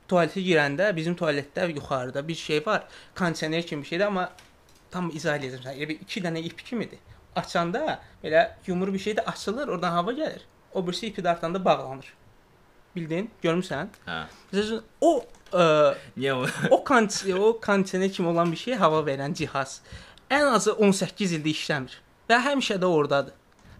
tualetə 0.09 0.41
girəndə 0.45 0.89
bizim 0.95 1.15
tualetdə 1.17 1.67
yuxarıda 1.73 2.27
bir 2.27 2.35
şey 2.35 2.65
var, 2.65 2.85
kondisioner 3.15 3.65
kimi 3.65 3.83
bir 3.83 3.87
şeydir, 3.87 4.05
amma 4.05 4.29
tam 4.91 5.09
izah 5.13 5.39
edəcəm. 5.39 5.71
Elə 5.73 5.89
bir 5.89 6.01
2 6.05 6.23
dənə 6.27 6.43
ip 6.49 6.65
kimidir. 6.65 6.99
Açanda 7.35 7.99
belə 8.23 8.49
yumru 8.67 8.93
bir 8.93 8.99
şey 8.99 9.17
də 9.19 9.25
açılır, 9.31 9.67
oradan 9.67 9.91
hava 9.91 10.11
gəlir. 10.11 10.45
O 10.75 10.83
birisi 10.87 11.07
ipi 11.07 11.23
dartanda 11.23 11.61
bağlanır. 11.65 12.11
Bildin? 12.95 13.29
Görmüsən? 13.43 13.87
Hə. 14.07 14.17
Məsələn 14.51 14.81
o 15.01 15.11
ə, 15.55 15.65
Niyə 16.17 16.35
o? 16.35 16.45
o 16.75 16.83
kont 16.83 17.21
o 17.39 17.53
kondisioner 17.63 18.11
kimi 18.11 18.27
olan 18.31 18.51
bir 18.51 18.57
şey 18.59 18.75
hava 18.79 18.99
verən 19.07 19.33
cihaz 19.35 19.79
ən 20.29 20.51
azı 20.55 20.73
18 20.73 21.31
ildir 21.39 21.53
işləmir 21.55 21.97
və 22.29 22.39
həmişə 22.49 22.77
də 22.81 22.89
ordadır. 22.89 23.33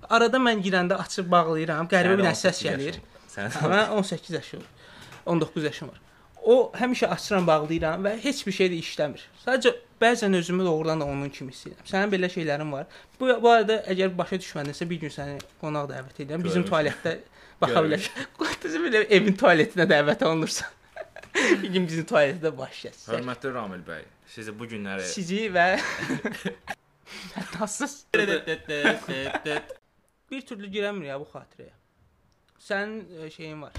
Arada 0.10 0.38
mən 0.38 0.60
girəndə 0.62 0.98
açıb 1.02 1.30
bağlayıram, 1.32 1.88
qəribə 1.90 2.18
bir 2.20 2.28
dənə 2.28 2.38
səs 2.38 2.60
gəlir. 2.64 3.00
Sən 3.32 3.50
Hə, 3.56 3.70
Mən 3.72 3.96
18 4.00 4.36
yaşım 4.40 4.60
var. 4.62 4.68
19 5.26 5.64
yaşım 5.64 5.88
var. 5.90 6.02
O 6.46 6.72
həmişə 6.78 7.08
açıram, 7.10 7.48
bağlayıram 7.48 8.04
və 8.06 8.12
heç 8.22 8.44
bir 8.48 8.54
şey 8.54 8.70
də 8.70 8.78
işləmir. 8.84 9.24
Sadəcə 9.42 9.72
bəzən 10.02 10.36
özümü 10.38 10.66
doğrudan 10.68 11.02
da 11.02 11.06
onun 11.10 11.30
kimi 11.34 11.52
hiss 11.52 11.66
edirəm. 11.72 11.88
Sənin 11.90 12.12
belə 12.14 12.30
şeylərin 12.30 12.72
var. 12.72 12.86
Bu 13.20 13.30
bu 13.42 13.50
arada 13.50 13.80
əgər 13.90 14.12
başa 14.18 14.38
düşmədinsə 14.44 14.86
bir 14.90 15.00
gün 15.02 15.14
səni 15.16 15.40
qonaq 15.62 15.88
dəvət 15.90 16.20
edirəm. 16.22 16.44
Bizim 16.46 16.66
Görmüş. 16.68 16.72
tualetdə 16.72 17.16
baxa 17.62 17.84
bilərsən. 17.88 18.28
Qoyduğum 18.42 18.86
belə 18.90 19.02
evin 19.18 19.40
tualetinə 19.42 19.88
dəvət 19.90 20.26
olunursan. 20.28 20.70
bir 21.64 21.70
gün 21.74 21.88
bizim 21.88 22.06
tualetdə 22.12 22.52
baş 22.58 22.84
kəssən. 22.86 23.10
Hörmətli 23.16 23.54
Ramil 23.56 23.82
bəy, 23.88 24.06
sizi 24.36 24.54
bu 24.60 24.70
günləri 24.70 25.08
Sizi 25.10 25.48
və 25.56 25.68
Tatsız. 27.58 28.06
bir 30.32 30.42
türlü 30.42 30.70
girəmir 30.78 31.10
ya 31.10 31.20
bu 31.20 31.28
xatirəyə. 31.34 31.74
Sənin 32.60 33.04
e, 33.22 33.30
şeyin 33.30 33.62
var. 33.62 33.74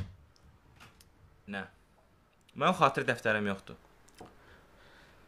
Nə? 1.49 1.65
Mənim 2.57 2.77
xatirə 2.79 3.07
dəftərim 3.11 3.49
yoxdur. 3.51 3.77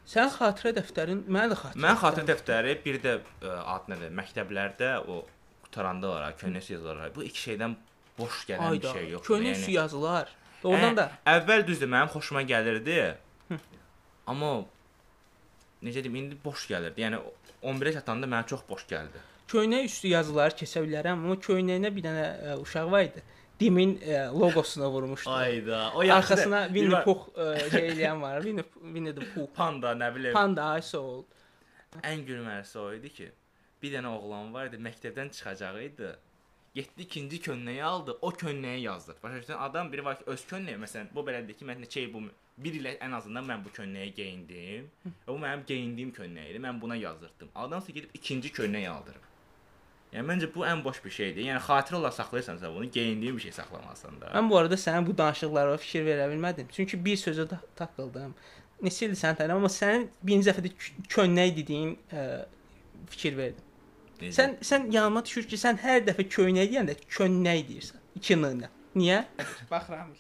Sənin 0.09 0.31
xatirə 0.33 0.73
dəftərin, 0.79 1.19
mənim 1.29 1.53
də 1.53 1.59
xatirə. 1.61 1.83
Mənim 1.85 1.99
xatirə 2.01 2.27
dəftəri 2.31 2.77
bir 2.85 2.99
də 3.05 3.15
ə, 3.45 3.57
ad 3.75 3.91
nədir? 3.93 4.15
Məktəblərdə 4.17 4.93
o 5.05 5.19
qutaranda 5.67 6.09
var, 6.15 6.33
köhnəsi 6.41 6.73
yazılar. 6.79 7.11
Bu 7.15 7.27
iki 7.29 7.43
şeydən 7.51 7.75
boş 8.19 8.39
gələn 8.49 8.71
Ayda. 8.71 8.89
bir 8.95 9.01
şey 9.01 9.11
yoxdur. 9.13 9.29
Köhnə 9.35 9.53
üstü 9.59 9.75
yazılar. 9.77 10.33
Da 10.63 10.73
Ə, 10.75 11.09
əvvəl 11.37 11.67
düzdür, 11.69 11.91
mənim 11.93 12.09
xoşuma 12.15 12.43
gəlirdi. 12.49 12.97
Amma 14.27 14.55
necə 15.85 16.01
deyim, 16.03 16.17
indi 16.23 16.39
boş 16.45 16.65
gəlirdi. 16.73 17.05
Yəni 17.05 17.21
11-ə 17.63 17.93
çatanda 18.01 18.27
mənə 18.27 18.47
çox 18.49 18.65
boş 18.69 18.87
gəldi. 18.91 19.21
köhnə 19.49 19.85
üstü 19.85 20.09
yazıları 20.13 20.57
keçə 20.57 20.83
bilərəm, 20.85 21.21
amma 21.25 21.37
köhnəyinə 21.41 21.93
bir 21.95 22.03
dənə 22.05 22.25
ə, 22.25 22.57
uşaq 22.65 22.91
var 22.93 23.07
idi. 23.07 23.23
Dimin 23.61 23.97
ə, 23.99 24.29
logosuna 24.31 24.91
vurmuşdu. 24.91 25.31
Ayda, 25.31 25.93
o 25.95 26.01
Arxasına 26.01 26.67
Winnie 26.75 27.03
Pooh 27.05 27.27
ə, 27.35 27.71
şey 27.73 27.89
eləyən 27.93 28.23
var. 28.23 28.43
Winnie 28.43 28.65
Winnie 28.83 29.15
the 29.15 29.27
Pooh. 29.35 29.49
panda, 29.57 29.93
nə 29.99 30.13
bilim. 30.15 30.33
Panda 30.37 30.71
I 30.79 30.83
soul. 30.83 31.25
Ən 32.03 32.23
gülməlisi 32.29 32.79
o 32.79 32.93
idi 32.95 33.11
ki, 33.11 33.29
bir 33.83 33.95
dənə 33.97 34.15
oğlan 34.15 34.53
var 34.55 34.71
idi, 34.71 34.79
məktəbdən 34.89 35.33
çıxacaq 35.35 35.81
idi. 35.83 36.13
Getdi 36.75 37.03
ikinci 37.03 37.41
könnəyi 37.43 37.83
aldı, 37.83 38.19
o 38.21 38.31
könnəyi 38.31 38.85
yazdı. 38.85 39.17
Başa 39.23 39.41
düşdün? 39.41 39.55
Adam 39.59 39.93
biri 39.93 40.05
var 40.05 40.19
ki, 40.19 40.25
öz 40.27 40.45
könnəyi, 40.51 40.79
məsələn, 40.79 41.09
bu 41.15 41.25
belədir 41.27 41.57
ki, 41.59 41.67
mən 41.67 41.81
neçə 41.83 42.05
il 42.05 42.13
bu 42.15 42.23
bir 42.59 42.75
il 42.75 42.87
ən 42.93 43.15
azından 43.17 43.47
mən 43.47 43.65
bu 43.65 43.73
könnəyi 43.75 44.13
geyindim. 44.15 44.87
Və 45.07 45.33
bu 45.33 45.39
mənim 45.43 45.65
geyindiyim 45.67 46.13
könnəyi 46.15 46.53
idi. 46.53 46.61
Mən 46.63 46.81
buna 46.81 46.97
yazdırdım. 46.99 47.51
Adamsa 47.55 47.93
gedib 47.93 48.15
ikinci 48.15 48.53
könnəyi 48.53 48.89
aldırıb. 48.91 49.28
Yəni 50.13 50.25
məncə 50.25 50.49
bu 50.55 50.63
ən 50.65 50.81
boş 50.85 51.03
bir 51.05 51.13
şeydir. 51.13 51.43
Yəni 51.51 51.61
xatirə 51.67 51.99
olaraq 52.01 52.15
saxlayırsansa 52.17 52.71
bunu 52.75 52.91
geyindiyin 52.91 53.37
bir 53.37 53.43
şey 53.43 53.53
saxlamalısan 53.53 54.21
da. 54.21 54.31
Mən 54.37 54.49
bu 54.51 54.57
arada 54.59 54.75
sənin 54.81 55.07
bu 55.07 55.17
danışıqlara 55.19 55.77
fikir 55.77 56.07
verə 56.07 56.29
bilmədim. 56.33 56.69
Çünki 56.73 57.01
bir 57.05 57.17
sözə 57.21 57.45
ta 57.51 57.59
taqqıldım. 57.77 58.33
Neçə 58.83 59.05
ildir 59.09 59.19
səni 59.21 59.37
tanıyıram, 59.37 59.59
amma 59.61 59.69
sənin 59.75 60.07
birinci 60.23 60.49
dəfədə 60.51 60.71
kö- 60.73 61.07
köynək 61.15 61.55
dediyin 61.57 61.93
ə, 62.15 62.25
fikir 63.13 63.37
verdim. 63.37 63.65
Necə? 64.23 64.33
Sən 64.39 64.57
sən 64.71 64.89
yanıma 64.95 65.25
düşür 65.27 65.49
ki, 65.51 65.59
sən 65.61 65.81
hər 65.85 66.05
dəfə 66.09 66.25
köynək 66.31 66.71
deyəndə 66.73 66.95
köynək 67.19 67.65
deyirsən. 67.69 68.01
2 68.23 68.37
n-lə. 68.41 68.71
Niyə? 68.99 69.19
Baxıram. 69.71 70.15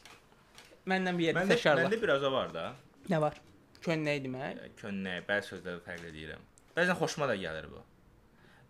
Məndən 0.90 1.18
bir 1.18 1.30
yerdə 1.30 1.46
təşarla. 1.54 1.86
məndə 1.88 2.02
biraz 2.02 2.22
o 2.28 2.32
var 2.32 2.52
da. 2.54 2.66
Nə 3.08 3.20
var? 3.24 3.40
Köynək 3.84 4.20
demək. 4.26 4.60
Könnəyi, 4.82 5.22
bəzi 5.28 5.54
sözləri 5.54 5.80
fərqli 5.86 6.12
deyirəm. 6.14 6.44
Bəzən 6.76 6.98
xoşuma 7.00 7.28
da 7.30 7.36
gəlir 7.38 7.70
bu. 7.72 7.80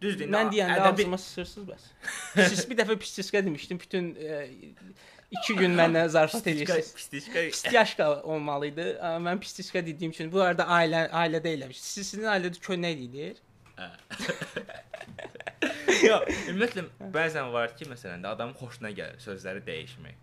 Düzdür. 0.02 0.28
Mən 0.30 0.50
deyəndə 0.52 0.76
ədəbi- 0.78 1.02
ağzıma 1.02 1.18
sıçırsınız 1.18 1.68
bəs. 1.68 1.84
Siz 2.48 2.70
bir 2.70 2.76
dəfə 2.78 2.96
pistiska 2.98 3.44
demişdim, 3.44 3.80
bütün 3.80 4.12
2 5.30 5.54
gün 5.58 5.74
məndən 5.78 6.08
zarafat 6.08 6.46
edirsiniz. 6.46 6.94
Pistiçka. 6.94 7.40
Pistiyaşka 7.50 8.22
olmalı 8.22 8.66
idi. 8.66 8.86
Mən 9.02 9.40
pistiska 9.40 9.82
dediyim 9.86 10.10
üçün 10.14 10.32
bu 10.32 10.40
arada 10.42 10.62
ailə 10.78 11.08
ailədə 11.10 11.50
eləmiş. 11.56 11.80
Siz 11.82 12.06
sizin 12.14 12.24
ailədə 12.30 12.60
köynək 12.62 12.94
deyilir. 12.98 13.36
Yox, 16.06 16.22
ümumiyyətlə 16.50 16.84
bəzən 17.14 17.50
var 17.52 17.72
ki, 17.76 17.86
məsələn 17.90 18.22
də 18.24 18.30
adamın 18.36 18.54
xoşuna 18.58 18.90
gəlir 18.94 19.18
sözləri 19.22 19.62
dəyişmək. 19.66 20.16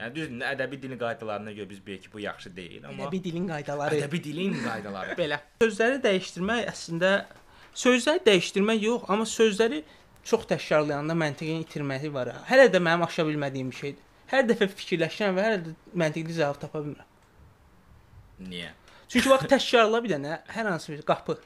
Yəni 0.00 0.14
düzdür, 0.16 0.40
ədəbi 0.48 0.78
dilin 0.82 0.98
qaydalarına 0.98 1.52
görə 1.54 1.68
biz 1.70 1.80
bilirik 1.86 2.02
ki, 2.08 2.10
bu 2.12 2.20
yaxşı 2.24 2.50
deyil, 2.56 2.82
amma 2.88 3.04
Ədəbi 3.06 3.20
dilin 3.24 3.46
qaydaları 3.50 4.00
ədəbi 4.00 4.22
dilin 4.24 4.56
qaydaları. 4.64 5.14
belə. 5.18 5.38
Sözləri 5.62 6.00
dəyişdirmək 6.06 6.66
əslində 6.72 7.10
sözləri 7.74 8.22
dəyişdirmək 8.26 8.82
yox, 8.86 9.08
amma 9.08 9.26
sözləri 9.28 9.82
çox 10.24 10.46
təkrarlayanda 10.50 11.16
məntiqin 11.18 11.62
itirməyi 11.64 12.12
var. 12.14 12.34
Hələ 12.48 12.68
də 12.72 12.80
mənim 12.82 13.06
aşa 13.06 13.24
bilmədiyim 13.26 13.70
bir 13.72 13.78
şeydir. 13.80 14.04
Hər 14.32 14.46
dəfə 14.48 14.68
fikirləşirəm 14.72 15.38
və 15.38 15.46
hələ 15.46 15.58
də 15.64 15.74
məntiqli 16.02 16.36
cavab 16.36 16.60
tapa 16.62 16.82
bilmirəm. 16.84 17.08
Niyə? 18.48 18.70
Çünki 19.08 19.28
vaxt 19.28 19.50
təkrarla 19.52 20.02
bir 20.04 20.14
dənə 20.14 20.38
hər 20.54 20.70
hansı 20.70 20.92
bir 20.92 21.02
qapı. 21.08 21.38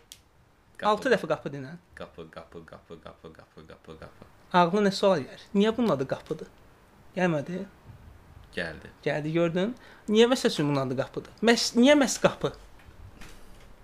6 0.83 1.11
dəfə 1.11 1.29
qapı 1.29 1.51
denən. 1.55 1.79
qapı, 1.95 2.31
qapı, 2.31 2.67
qapı, 2.67 3.01
qapı, 3.01 3.33
qapı, 3.33 3.67
qapı, 3.67 3.99
qapı. 3.99 4.27
Ağlına 4.53 4.89
nə 4.89 4.93
sual 4.93 5.23
gəlir? 5.25 5.47
Niyə 5.55 5.73
bunun 5.77 5.95
adı 5.95 6.07
qapıdır? 6.09 6.49
Gəlmədi. 7.17 7.63
Gəldi. 8.57 8.91
Gəldi 9.05 9.33
gördün? 9.33 9.75
Niyə 10.09 10.29
məsələn 10.31 10.69
bunun 10.69 10.83
adı 10.85 10.99
qapıdır? 11.01 11.33
Məs 11.43 11.73
niyə 11.79 11.97
məs 11.97 12.21
qapı? 12.21 12.53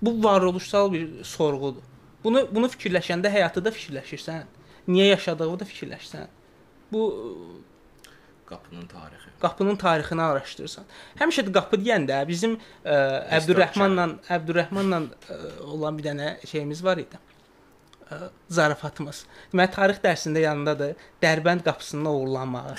Bu 0.03 0.13
varoluşsal 0.25 0.93
bir 0.93 1.25
sorğudur. 1.25 1.92
Bunu 2.25 2.47
bunu 2.55 2.71
fikirləşəndə 2.71 3.31
həyatı 3.33 3.65
da 3.65 3.73
fikirləşirsən. 3.75 4.47
Niyə 4.89 5.13
yaşadığını 5.13 5.61
da 5.61 5.69
fikirləşsən. 5.69 6.27
Bu 6.93 7.03
Qapının 8.47 8.87
tarixi. 8.87 9.29
qapının 9.41 9.77
tarixini 9.77 10.23
araşdırırsan. 10.23 10.85
Həmişə 11.21 11.45
də 11.47 11.53
qapı 11.57 11.79
deyəndə 11.81 12.19
bizim 12.29 12.59
ə, 12.85 12.97
Əbdürrəhmanla 13.39 14.05
Əbdürrəhmanla 14.37 14.99
ə, 15.09 15.39
olan 15.73 15.97
bir 15.99 16.05
dənə 16.11 16.27
şeyimiz 16.51 16.83
var 16.85 17.01
idi. 17.01 17.21
Ə, 18.11 18.19
zarafatımız. 18.53 19.25
Deməli 19.55 19.73
tarix 19.73 20.03
dərsində 20.05 20.45
yanındadır 20.45 20.93
Dərbənd 21.25 21.65
qapısının 21.65 22.11
oğurlanmağı. 22.13 22.77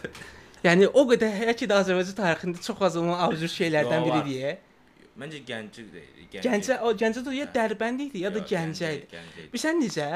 yəni 0.66 0.88
o 0.88 1.04
qədər 1.12 1.36
hələ 1.42 1.56
ki 1.60 1.68
də 1.68 1.82
Azərbaycan 1.82 2.18
tarixində 2.22 2.64
çox 2.64 2.80
az 2.88 2.96
olan 3.02 3.20
absurd 3.28 3.52
şeylərdən 3.58 4.08
biridir. 4.08 4.62
Məncə 5.20 5.42
Gəncə 5.48 5.84
deyil. 5.92 6.28
Gəncə 6.32 6.78
o 6.86 6.92
Gəncədə 6.96 7.34
ya 7.36 7.46
Dərbənd 7.52 8.06
idi 8.06 8.22
ya 8.24 8.30
da 8.32 8.40
Gəncə 8.52 8.92
idi. 8.96 9.08
Gəncə. 9.12 9.46
Bilirsən 9.52 9.80
necə? 9.82 10.08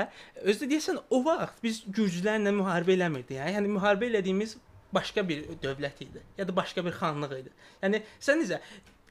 Özdə 0.49 0.71
deyəsən 0.71 1.01
o 1.13 1.21
vaxt 1.27 1.61
biz 1.65 1.83
gürcülərlə 1.99 2.55
müharibə 2.57 2.97
eləmirdik. 2.97 3.37
Yəni, 3.37 3.59
yəni 3.59 3.73
müharibə 3.75 4.09
elədiyimiz 4.09 4.57
başqa 4.97 5.27
bir 5.29 5.45
dövlət 5.63 6.01
idi 6.07 6.23
ya 6.39 6.47
da 6.49 6.57
başqa 6.57 6.85
bir 6.87 6.97
xanlıq 6.97 7.35
idi. 7.43 7.53
Yəni 7.83 8.03
sən 8.23 8.41
necə 8.41 8.61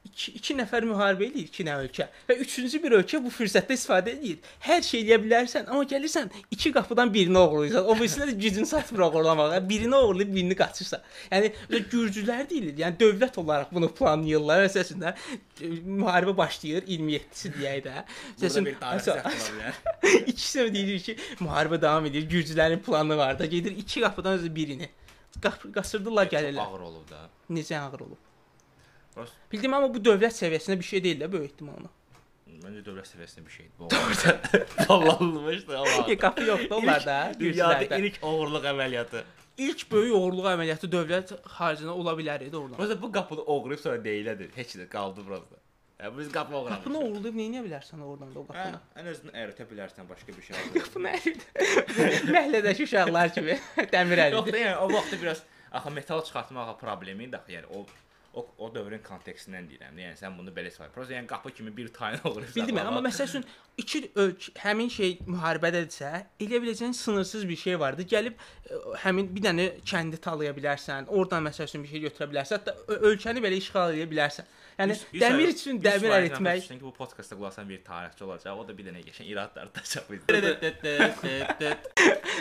iki, 0.06 0.32
iki 0.38 0.54
nəfər 0.58 0.86
müharibə 0.86 1.26
eləyir, 1.26 1.48
iki 1.50 1.64
nə 1.66 1.76
ölkə 1.82 2.06
və 2.28 2.36
üçüncü 2.42 2.80
bir 2.82 2.96
ölkə 3.00 3.20
bu 3.22 3.30
fürsətdən 3.34 3.78
istifadə 3.78 4.12
edir. 4.14 4.38
Hər 4.64 4.82
şey 4.86 5.02
eləyə 5.04 5.18
bilərsən, 5.24 5.68
amma 5.70 5.86
gəlirsən 5.90 6.30
iki 6.54 6.72
qapıdan 6.74 7.12
birini 7.14 7.38
oğurlayırsan. 7.40 7.86
O 7.90 7.96
birisinə 7.98 8.28
də 8.30 8.36
gücün 8.40 8.68
çatmır 8.70 9.06
oğurlamağa. 9.08 9.60
Birini 9.68 9.96
oğurlayıb 9.96 10.34
birini 10.34 10.58
qaçırsan. 10.58 11.02
Yəni 11.30 11.52
gürcülər 11.92 12.44
deyilir. 12.50 12.76
Yəni 12.82 12.98
dövlət 13.00 13.38
olaraq 13.42 13.72
bunu 13.72 13.90
planlayırlar. 13.94 14.66
Əsasında 14.68 15.14
müharibə 15.62 16.36
başlayır 16.36 16.86
27-si 16.86 17.54
deyək 17.56 17.82
də. 17.88 18.04
Bilər. 19.56 19.80
İkisi 20.32 20.60
də 20.60 20.68
deyir 20.74 21.00
ki, 21.08 21.16
müharibə 21.40 21.80
davam 21.82 22.06
edir. 22.06 22.28
Gürcülərin 22.30 22.82
planı 22.82 23.16
var 23.16 23.38
da. 23.38 23.46
Gedir 23.46 23.76
iki 23.76 24.00
qapıdan 24.00 24.38
özü 24.40 24.54
birini. 24.54 24.90
Qasırdılar 25.74 26.30
gəlirlər. 26.32 26.64
Ağır 26.64 26.88
olub 26.90 27.10
da. 27.10 27.26
Necə 27.50 27.78
ağır 27.78 28.00
olub. 28.00 28.22
Prost 29.16 29.32
Bildim 29.52 29.74
amma 29.76 29.88
bu 29.94 30.00
dövlət 30.04 30.36
səviyyəsində 30.36 30.76
bir 30.82 30.88
şey 30.92 31.02
deyil 31.06 31.20
də 31.24 31.30
böyük 31.32 31.50
ehtimalla. 31.54 31.88
məncə 32.66 32.82
dövlət 32.86 33.08
səviyyəsində 33.14 33.46
bir 33.46 33.54
şeydir. 33.56 33.72
Bu 33.78 33.84
orada 33.86 34.86
vallanılmışdı 34.88 35.78
amma. 35.78 36.06
Bir 36.08 36.18
qapı 36.18 36.42
yoxdur 36.44 36.76
onlarda. 36.82 37.16
Dünyada 37.40 37.82
Gürcülərdə. 37.82 38.00
ilk 38.06 38.18
oğurluq 38.22 38.64
əməliyyatı. 38.72 39.22
İlk 39.66 39.84
böyük 39.92 40.14
oğurluq 40.20 40.48
əməliyyatı 40.52 40.90
dövlət 40.92 41.30
xaricində 41.58 41.94
ola 41.96 42.12
bilər 42.18 42.42
idi 42.44 42.56
oradan. 42.58 42.76
Məsələn 42.82 43.00
bu 43.02 43.12
qapını 43.12 43.44
oğurlayıb 43.54 43.80
sonra 43.86 44.02
deyilədir. 44.04 44.50
Heç 44.56 44.74
də 44.76 44.88
qaldı 44.92 45.24
burada. 45.26 45.60
Ya 46.02 46.10
biz 46.18 46.28
qapı 46.32 46.56
oğurlamışıq. 46.56 46.82
Qapını 46.84 46.98
oğurlayıb 47.06 47.38
nə 47.40 47.46
edə 47.48 47.62
bilərsən 47.68 48.02
oradan 48.04 48.34
da 48.34 48.38
o 48.40 48.42
Hə, 48.42 48.48
qapını? 48.52 48.80
ən 49.00 49.10
azından 49.12 49.38
əritə 49.44 49.68
bilərsən 49.70 50.08
başqa 50.10 50.34
bir 50.36 50.44
şey. 50.48 50.56
Qapını 50.74 51.14
ərid. 51.16 51.46
Məhəllədəki 52.36 52.84
uşaqlar 52.88 53.32
kimi 53.38 53.56
dəmir 53.94 54.20
Yox 54.26 54.42
ərid. 54.42 54.52
da 54.52 54.60
yəni 54.66 54.76
o 54.84 54.90
vaxtda 54.92 55.20
biraz 55.22 55.40
axı 55.72 55.90
metal 55.96 56.20
çıxartmaq 56.28 56.74
problemi 56.80 57.24
idi 57.30 57.36
axı 57.40 57.52
yəni 57.56 57.70
o 57.72 57.86
o, 58.36 58.44
o 58.58 58.68
dövrün 58.74 59.00
kontekstindən 59.04 59.68
deyirəm. 59.70 59.96
Yəni 60.00 60.18
sən 60.20 60.34
bunu 60.36 60.52
belə 60.54 60.68
istifadə. 60.70 60.92
Prosta 60.94 61.14
yəni 61.16 61.28
qapı 61.30 61.50
kimi 61.56 61.72
bir 61.76 61.88
tayin 61.94 62.20
olur. 62.28 62.44
Bildim 62.56 62.78
amma 62.82 63.00
məsəl 63.08 63.30
üçün 63.30 63.46
iki 63.80 64.02
ölk 64.22 64.50
həmin 64.60 64.90
şey 64.92 65.16
müharibədədirsə, 65.26 66.10
elə 66.44 66.60
biləcəyin 66.64 66.94
sınırsız 66.96 67.48
bir 67.48 67.56
şey 67.62 67.78
vardı. 67.80 68.04
Gəlib 68.12 68.36
ə, 68.36 68.80
həmin 69.06 69.30
bir 69.34 69.46
dənə 69.48 69.66
kəndi 69.88 70.20
talaya 70.22 70.52
bilərsən, 70.56 71.08
oradan 71.08 71.48
məsəl 71.48 71.70
üçün 71.70 71.86
bir 71.86 71.92
şey 71.94 72.04
götürə 72.08 72.28
bilərsən, 72.34 72.60
hətta 72.60 73.00
ölkəni 73.10 73.44
belə 73.44 73.60
işğal 73.62 73.96
edə 73.96 74.08
bilərsən. 74.12 74.52
Yəni 74.76 74.98
dəmir 75.16 75.54
üçün 75.54 75.78
dəmir 75.80 76.12
əritmək 76.18 76.66
Çünki 76.66 76.84
bu 76.84 76.92
podkastda 76.98 77.38
qulaqsan 77.38 77.68
bir 77.68 77.80
tarixçi 77.84 78.24
olacaq. 78.26 78.58
O 78.60 78.66
da 78.68 78.76
bir 78.76 78.90
dənə 78.90 79.00
qəşəng 79.06 79.30
iradlar 79.32 79.72
tutacaq. 79.72 80.04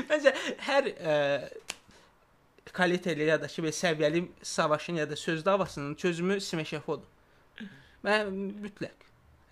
Məncə 0.10 0.36
hər 0.68 0.92
ə, 0.92 1.16
kaliteli 2.74 3.24
ya 3.24 3.42
da 3.42 3.48
ki, 3.48 3.62
belə 3.64 3.74
səviyyəli 3.76 4.26
savaşın 4.44 4.96
ya 4.96 5.10
da 5.10 5.16
söz 5.16 5.46
davasının 5.46 5.96
çözümü 5.96 6.42
Simeşefodur. 6.42 7.08
Mən 8.06 8.32
mütləq. 8.64 9.06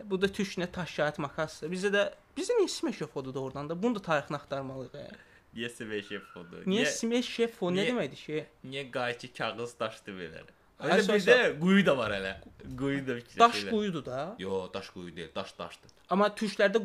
Bu 0.03 0.21
da 0.21 0.25
türkünə 0.27 0.67
taş 0.71 0.95
kağıt 0.97 1.19
makasdır. 1.19 1.69
Bizdə 1.71 1.91
də 1.93 2.01
bizdə 2.37 2.57
niyə 2.59 2.67
Simeşefodur 2.69 3.33
da 3.33 3.39
oradan 3.39 3.69
da? 3.69 3.83
Bunu 3.83 3.95
da 3.95 3.99
tarixini 4.01 4.37
axtarmalıyıq. 4.37 4.93
yəni. 4.97 5.21
Niyə 5.53 5.69
Sveşef 5.69 6.37
oldu? 6.37 6.63
Niyə 6.65 6.85
Simeşefo 6.89 7.69
nə 7.71 7.75
niyə- 7.83 7.87
deməkdir 7.91 8.15
ki? 8.25 8.45
niyə 8.65 8.91
qayçı 8.91 9.33
kağız 9.37 9.75
daşdı 9.79 10.11
belə? 10.11 10.41
Ay, 10.79 10.91
Hələ 10.91 11.03
sən- 11.05 11.15
bizdə 11.15 11.59
quyu 11.59 11.85
da 11.85 11.97
var 11.97 12.11
hələ. 12.11 12.31
Quyu 12.77 13.07
da 13.07 13.13
fikirləşirlər. 13.19 13.39
Daş 13.39 13.63
quyudur 13.69 14.05
da. 14.05 14.35
Yo, 14.39 14.69
daş 14.73 14.89
quyu 14.89 15.15
deyil, 15.15 15.29
daş 15.35 15.53
daşdır. 15.59 15.89
Amma 16.09 16.27
türklərdə 16.27 16.81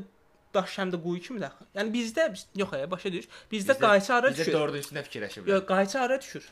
daş 0.54 0.78
həm 0.78 0.90
də 0.94 1.02
quyu 1.02 1.20
kimi 1.22 1.40
daxil. 1.40 1.66
Yəni 1.76 1.92
bizdə 1.94 2.32
biz, 2.32 2.46
yox 2.56 2.72
ya, 2.72 2.90
başa 2.90 3.12
düşür. 3.12 3.28
Bizdə 3.52 3.72
Bizdə- 3.74 3.78
qayçı 3.80 4.14
ara 4.14 4.28
Bizdə 4.30 4.38
düşür. 4.38 4.52
dördüncüsündə 4.52 5.02
fikirləşiblər. 5.08 5.50
Yox, 5.50 5.66
qayçı 5.66 6.00
ara 6.00 6.20
düşür. 6.20 6.48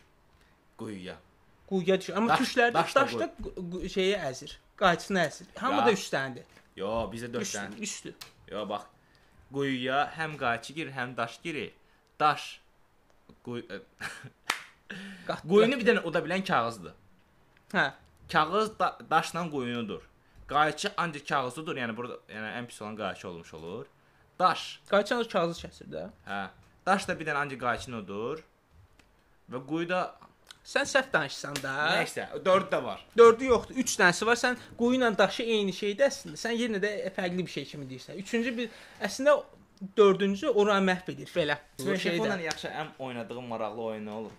Quyuya. 0.78 1.16
Quyuya 1.68 2.00
düşür. 2.00 2.14
Amma 2.16 2.28
Daş- 2.32 2.40
türklərdə 2.40 2.74
daş 2.74 2.94
da 2.94 3.00
qu- 3.42 3.88
şeyi 3.88 4.16
əzir. 4.16 4.52
Qayçını 4.76 5.18
əzir. 5.26 5.46
Hamı 5.56 5.76
Ya. 5.80 5.86
da 5.86 5.92
üstdəndir. 5.92 6.44
Yo, 6.76 6.88
bizdə 7.12 7.32
4 7.32 7.42
Üstü, 7.42 7.58
dənə. 7.58 7.78
üstü. 7.80 8.14
Yo, 8.48 8.68
bax. 8.68 8.82
Quyuya 9.52 10.12
həm 10.18 10.36
qayçı 10.36 10.72
girir, 10.72 10.92
həm 10.92 11.16
daş 11.16 11.40
girir. 11.42 11.72
Daş 12.20 12.60
quyu 13.44 13.64
Qatlı. 15.26 15.48
Quyunu 15.50 15.78
bir 15.80 15.86
dənə 15.86 16.02
oda 16.02 16.18
bilən 16.18 16.44
kağızdır. 16.44 16.92
Hə. 17.72 17.92
Kağız 18.32 18.78
da, 18.78 18.98
daşla 19.10 19.50
quyunudur. 19.50 20.02
Qayçı 20.48 20.92
ancaq 20.96 21.26
kağızıdır. 21.28 21.76
Yəni 21.82 21.96
burada 21.96 22.18
yəni 22.30 22.52
ən 22.60 22.66
pis 22.66 22.82
olan 22.82 22.96
qayçı 22.96 23.28
olmuş 23.28 23.54
olur. 23.54 23.86
Daş. 24.38 24.80
Qayçan 24.88 25.24
o 25.24 25.28
kağızı 25.28 25.66
kəsir 25.66 25.90
də. 25.90 26.04
Hə. 26.28 26.46
Daş 26.86 27.08
da 27.08 27.18
bir 27.18 27.26
dənə 27.26 27.42
ancaq 27.46 27.60
qayçının 27.60 28.04
odur. 28.04 28.44
Və 29.50 29.66
quyuda 29.66 30.04
Sən 30.66 30.82
səhv 30.90 31.12
danışsan 31.12 31.54
da. 31.62 31.72
nəysə, 31.94 32.24
4 32.44 32.72
də 32.72 32.78
var. 32.84 33.04
Dördü 33.18 33.44
yoxdur. 33.46 33.76
3 33.82 33.92
dənəsi 34.00 34.26
var. 34.26 34.38
Sən 34.40 34.56
quyu 34.78 34.98
ilə 34.98 35.12
daşı 35.18 35.44
eyni 35.46 35.72
şeydir 35.72 36.08
əslində. 36.08 36.40
Sən 36.40 36.56
yenə 36.58 36.80
də 36.82 36.90
fərqli 37.14 37.44
bir 37.46 37.52
şey 37.52 37.64
kimi 37.70 37.86
deyirsən. 37.90 38.18
Üçüncü 38.22 38.56
bir 38.56 38.80
əslində 39.08 39.36
dördüncü 39.96 40.48
oranı 40.48 40.90
məhv 40.90 41.12
edir 41.12 41.30
belə. 41.36 41.56
Smeşefonla 41.78 42.40
yaxşı 42.48 42.68
ən 42.82 42.90
oynadığım 42.98 43.46
maraqlı 43.46 43.82
oyun 43.82 44.06
olur? 44.06 44.34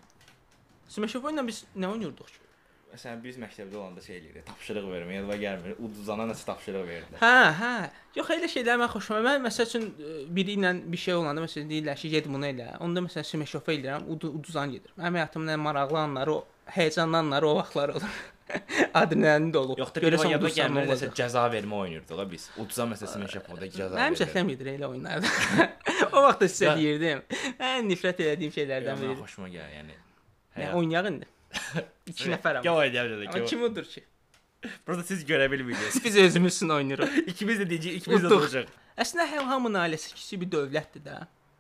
Smeşefo 0.92 1.32
ilə 1.32 1.48
biz 1.48 1.64
nə 1.76 1.94
oynayırdıq 1.94 2.34
ki? 2.34 2.44
Məsələn 2.88 3.20
biz 3.22 3.36
məktəbdə 3.42 3.76
olanda 3.76 4.02
şey 4.02 4.16
eləyirdik, 4.18 4.44
tapşırıq 4.48 4.86
verməyə, 4.88 5.18
yadıma 5.20 5.36
gəlmir. 5.42 5.74
Uduzana 5.84 6.24
nəsə 6.30 6.46
tapşırıq 6.48 6.86
verirdilər. 6.88 7.20
Hə, 7.20 7.50
hə. 7.60 7.72
Yox 8.16 8.32
elə 8.38 8.48
şeylər 8.54 8.80
mən 8.82 8.90
xoşuma. 8.94 9.20
Mən 9.26 9.44
məsəl 9.44 9.68
üçün 9.68 9.84
e, 9.92 10.14
biri 10.38 10.56
ilə 10.56 10.72
bir 10.94 11.02
şey 11.04 11.18
olanda 11.20 11.44
məsələn 11.44 11.68
deyirlər 11.74 12.00
ki, 12.00 12.14
get 12.16 12.32
bunu 12.32 12.48
elə. 12.48 12.70
Onda 12.86 13.04
məsələn 13.06 13.28
Smeşefo 13.28 13.76
eləyirəm, 13.76 14.08
ud 14.16 14.26
uduzan 14.32 14.74
gedir. 14.74 14.96
Mənim 14.96 15.20
həyatımın 15.20 15.54
ən 15.58 15.62
maraqlı 15.68 16.00
anları 16.06 16.34
o, 16.38 16.42
həyecanlı 16.80 17.22
anları 17.22 17.52
o 17.52 17.54
vaxtlar 17.60 17.96
olur. 17.98 18.18
Adrenalin 19.04 19.54
dolu. 19.54 19.76
Yox 19.84 19.94
da 19.94 20.02
bir 20.02 20.08
Görəsən 20.08 20.36
uduzsan 20.40 20.64
gəlmir, 20.64 20.88
nə 20.88 20.96
nəsə 20.96 21.14
cəza 21.22 21.46
vermə 21.54 21.82
oynayırdıq 21.84 22.24
da 22.24 22.30
biz. 22.32 22.50
Uduzan 22.56 22.94
məsələn 22.96 23.16
Smeşefonda 23.18 23.68
cəza 23.78 24.00
Mənim 24.00 24.20
zəhləm 24.24 24.54
gedir 24.56 24.74
elə 24.78 24.88
oyunlarda. 24.94 25.68
o 26.16 26.24
vaxt 26.24 26.46
da 26.46 26.54
sizə 26.56 26.76
deyirdim. 26.80 27.26
Ən 27.60 27.92
nifrət 27.92 28.24
etdiyim 28.32 28.56
şeylərdən 28.56 29.04
biri. 29.04 29.18
xoşuma 29.26 29.52
gəlir, 29.52 29.82
yəni. 29.82 30.04
Nə 30.58 30.72
oynayaq 30.80 31.12
indi? 31.12 31.34
2 32.08 32.32
nəfər 32.34 32.62
Gəl 32.62 32.72
amma. 32.72 32.84
oynayaq 32.84 33.34
Amma 33.34 33.46
kim 33.46 33.64
odur 33.68 33.88
ki? 33.88 34.04
Burada 34.88 35.04
siz 35.04 35.24
görə 35.28 35.52
bilmirsiniz. 35.52 36.04
Biz 36.04 36.18
özümüz 36.18 36.56
üçün 36.56 36.70
oynayırıq. 36.70 37.18
İkimiz 37.32 37.60
də 37.62 37.68
deyəcəyik, 37.70 37.98
ikimiz 38.02 38.24
də 38.26 38.34
olacaq. 38.34 38.72
Əslində 38.98 39.28
həm 39.32 39.50
hamının 39.52 39.84
ailəsi 39.86 40.14
kiçik 40.18 40.42
bir 40.42 40.52
dövlətdir 40.56 41.04
də. 41.06 41.18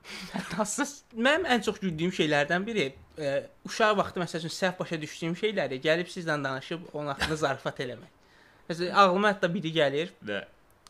Hətta 0.34 0.66
mənim 1.14 1.46
ən 1.52 1.64
çox 1.66 1.80
güldüyüm 1.84 2.14
şeylərdən 2.16 2.66
biri 2.66 2.88
e, 3.20 3.34
uşaq 3.68 3.98
vaxtı 4.00 4.22
məsəl 4.24 4.46
üçün 4.46 4.54
səhv 4.56 4.80
başa 4.80 5.00
düşdüyüm 5.02 5.36
şeyləri 5.36 5.82
gəlib 5.84 6.10
sizlə 6.12 6.38
danışıb 6.44 6.88
onun 6.94 7.12
haqqında 7.14 7.36
zarafat 7.44 7.82
eləmək. 7.86 8.14
Məsələn 8.70 8.96
ağlıma 9.04 9.34
hətta 9.34 9.52
biri 9.54 9.72
gəlir, 9.76 10.14
Nə? 10.28 10.42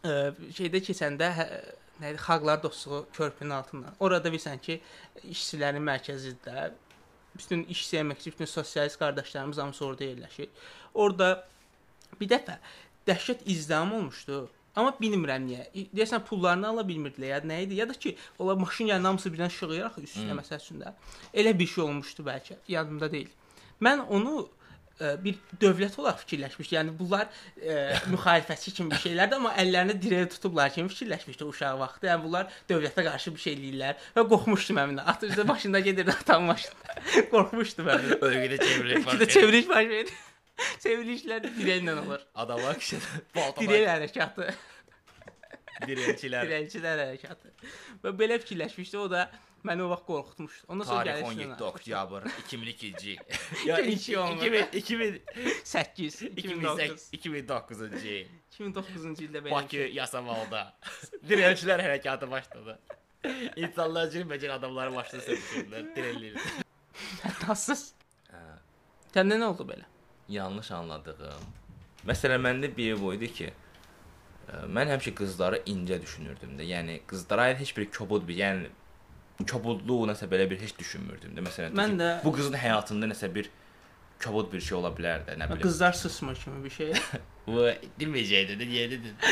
e, 0.06 0.16
şeydə 0.58 0.82
keçəndə 0.86 1.32
hə, 1.40 1.48
nə 2.02 2.14
idi, 2.14 2.22
xalqlar 2.24 2.62
dostluğu 2.64 3.04
körpünün 3.14 3.58
altından. 3.58 3.98
Orada 4.00 4.30
bilirsən 4.34 4.62
ki, 4.62 4.80
işçilərin 5.26 5.84
mərkəzidir 5.86 6.40
də. 6.46 6.70
Bütün 7.38 7.63
işçi 7.63 7.97
əməkçi, 8.02 8.32
bütün 8.36 8.45
sosialist 8.45 9.00
qardaşlarımız 9.00 9.58
hamısı 9.58 9.86
orada 9.86 10.04
yerləşir. 10.04 10.50
Orada 10.93 11.47
bir 12.21 12.30
dəfə 12.32 12.58
dəhşət 13.08 13.45
izdiham 13.45 13.93
olmuşdu. 13.93 14.47
Amma 14.78 14.91
bilmirəm 15.00 15.47
niyə. 15.50 15.63
Deyəsən 15.95 16.21
pullarını 16.30 16.67
ala 16.69 16.84
bilmirdilər 16.86 17.32
ya 17.32 17.39
nə 17.41 17.63
idi? 17.65 17.80
Ya 17.80 17.88
da 17.89 17.93
ki, 17.93 18.15
ola 18.39 18.56
maşın 18.56 18.91
gələn 18.91 19.10
hamısı 19.10 19.32
birdən 19.34 19.50
şığıyır 19.50 19.86
axı 19.89 20.02
üstünə 20.06 20.32
Hmm. 20.32 20.39
məsəl 20.39 20.62
üçün 20.62 20.82
də. 20.84 20.93
Elə 21.34 21.54
bir 21.60 21.67
şey 21.67 21.84
olmuşdu 21.84 22.26
bəlkə. 22.28 22.58
Yadımda 22.67 23.12
deyil. 23.12 23.32
Mən 23.82 24.06
onu 24.06 24.50
bir 25.24 25.38
dövlət 25.62 25.98
olaraq 26.02 26.22
fikirləşmişdim. 26.24 26.78
Yəni 26.78 26.94
bunlar 27.00 27.28
ə, 27.58 27.78
müxalifətçi 28.14 28.74
kimi 28.78 28.94
bir 28.94 29.04
şeylərdir, 29.04 29.40
amma 29.40 29.54
əllərini 29.64 29.98
dirəyə 30.04 30.30
tutublar 30.36 30.74
kimi 30.74 30.92
fikirləşmişdi 30.94 31.48
uşaq 31.48 31.82
vaxtı. 31.82 32.12
Yəni 32.12 32.26
bunlar 32.28 32.56
dövlətə 32.70 33.06
qarşı 33.10 33.36
bir 33.36 33.46
şey 33.48 33.58
eləyirlər 33.58 34.08
və 34.18 34.28
qorxmuşdum 34.32 34.82
həmin. 34.84 35.04
Atırdı 35.14 35.46
maşında 35.46 35.84
gedirdi 35.90 36.16
atam 36.16 36.50
maşında. 36.52 36.98
qorxmuşdum 37.34 37.92
həmin. 37.94 38.18
Ölgüdə 38.22 38.64
çevirir. 38.64 39.06
Bir 39.06 39.22
də 39.26 39.30
çeviriş 39.38 39.70
verir. 39.76 40.16
Çevrilişlər 40.84 41.46
dirəklə 41.58 41.94
olur. 42.02 42.24
Adama 42.36 42.74
kişi 42.80 42.98
balta 43.36 43.62
Dirək 43.62 43.86
hərəkatı. 43.92 44.50
Dirəkçilər. 45.84 46.46
Dirəkçilər 46.48 47.02
hərəkatı. 47.04 47.52
Və 48.04 48.13
belə 48.20 48.38
fikirləşmişdi, 48.44 49.00
o 49.00 49.08
da 49.12 49.26
məni 49.68 49.84
o 49.86 49.90
vaxt 49.92 50.06
qorxutmuşdu. 50.08 50.68
Ondan 50.74 50.90
sonra 50.90 51.04
Tarix 51.04 51.26
gəlişlə 51.26 51.48
17 51.48 51.66
oktyabr 51.70 52.28
2002-ci. 52.44 53.16
Ya, 53.68 53.80
iki 53.80 54.18
olmur. 54.18 54.60
2000 54.82 55.20
8 55.63 56.22
2009 56.22 57.10
2008 57.12 57.12
2009-cu 57.18 58.13
il. 58.13 58.32
2009-cu 58.54 59.28
ildə 59.28 59.42
belə. 59.42 59.52
Bakı 59.58 59.90
Yasamalda 59.98 60.63
dirəkçilər 61.28 61.84
hərəkatı 61.88 62.30
başladı. 62.32 62.80
İnsanlar 63.58 64.10
cürməcən 64.13 64.56
adamları 64.56 64.94
başladı 64.96 65.26
sürükləyirlər, 65.28 65.92
dirəlirlər. 65.98 66.50
Nasıl? 67.48 67.86
Hə. 68.32 68.48
Səndə 69.12 69.42
nə 69.42 69.52
oldu 69.52 69.68
belə? 69.68 69.88
yanlış 70.30 70.72
anladığım. 70.72 71.48
Məsələn, 72.08 72.42
məndə 72.44 72.70
bir 72.78 73.00
bu 73.02 73.13
idi 73.16 73.30
ki, 73.34 73.50
mən 74.72 74.88
həmişə 74.94 75.14
qızları 75.20 75.62
incə 75.66 76.02
düşünürdüm 76.02 76.58
də. 76.60 76.64
Yəni 76.70 77.00
qızlara 77.08 77.42
aid 77.52 77.60
heç 77.60 77.78
bir 77.78 77.90
kobud 77.92 78.28
bir, 78.28 78.36
yəni 78.40 78.68
kobudluq 79.52 80.08
nəsə 80.10 80.30
belə 80.32 80.50
bir 80.50 80.60
heç 80.62 80.78
düşünmürdüm 80.80 81.36
də. 81.38 81.44
Məsələn, 81.48 81.76
Mən 81.78 81.96
ki, 81.96 82.02
də- 82.04 82.14
bu 82.26 82.32
qızın 82.38 82.56
həyatında 82.58 83.10
nəsə 83.12 83.30
bir 83.36 83.50
kobud 84.24 84.48
bir 84.54 84.62
şey 84.62 84.78
ola 84.78 84.90
bilər 84.98 85.26
də, 85.28 85.36
nə 85.38 85.50
bilim. 85.50 85.62
Qızlar 85.62 85.94
sısmır 85.94 86.36
kimi 86.36 86.64
bir 86.64 86.70
şey. 86.74 86.94
bu 87.48 87.68
deməyəcəkdi 88.00 88.56
də, 88.62 88.66
niyə 88.72 88.88
dedin? 88.96 89.14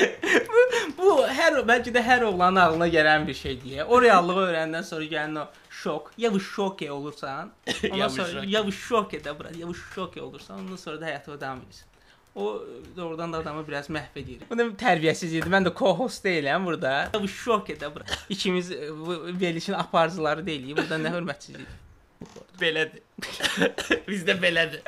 Bu 0.97 1.15
hər 1.27 1.55
bəlkə 1.67 1.91
də 1.95 2.01
hər 2.05 2.23
oğlanın 2.27 2.59
ağlına 2.61 2.87
gələn 2.93 3.25
bir 3.27 3.33
şey 3.33 3.55
deyə. 3.63 3.83
O 3.89 3.97
reallığı 4.01 4.35
öyrəndən 4.45 4.83
sonra 4.85 5.05
gələn 5.09 5.39
o 5.41 5.45
şok, 5.69 6.11
ya 6.17 6.29
bu 6.33 6.39
şoke 6.39 6.91
olursan, 6.91 7.51
ondan 7.83 7.97
Ya 7.97 8.05
bu 8.09 8.13
sonra 8.13 8.27
şok. 8.43 8.49
ya 8.51 8.65
bu 8.67 8.71
şoke 8.71 9.17
də 9.17 9.33
bura, 9.39 9.49
ya 9.57 9.67
bu 9.67 9.75
şoke 9.75 10.21
olursan, 10.21 10.59
ondan 10.59 10.75
sonra 10.75 11.01
da 11.01 11.05
həyatına 11.09 11.41
davam 11.41 11.59
edirsən. 11.65 11.89
O 12.35 12.63
doğrudan 12.97 13.33
da 13.33 13.37
adamı 13.37 13.67
biraz 13.67 13.89
məhv 13.89 14.19
edir. 14.19 14.41
Bu 14.49 14.57
da 14.57 14.65
tərbiyəsiz 14.81 15.31
idi. 15.37 15.47
Mən 15.51 15.67
də 15.67 15.71
co-host 15.79 16.25
deyiləm 16.27 16.65
burada. 16.65 17.09
Bu 17.13 17.27
şoke 17.27 17.73
də 17.79 17.93
bura. 17.95 18.03
İkimiz 18.29 18.71
e, 18.71 18.89
bu 18.91 19.25
verilişin 19.41 19.73
aparıcıları 19.73 20.45
deyilik. 20.45 20.77
Burada 20.77 20.99
nə 20.99 21.13
hörmətsizlik. 21.15 21.71
Belədir. 22.59 23.01
Bizdə 24.11 24.35
belədir. 24.41 24.83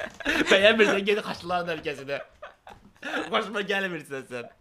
Bəyənmirsən 0.52 1.00
get 1.08 1.24
xaçların 1.24 1.78
ölkəsinə. 1.78 2.20
Xoşuma 3.32 3.64
gəlmirsən 3.72 4.28
sən. 4.32 4.52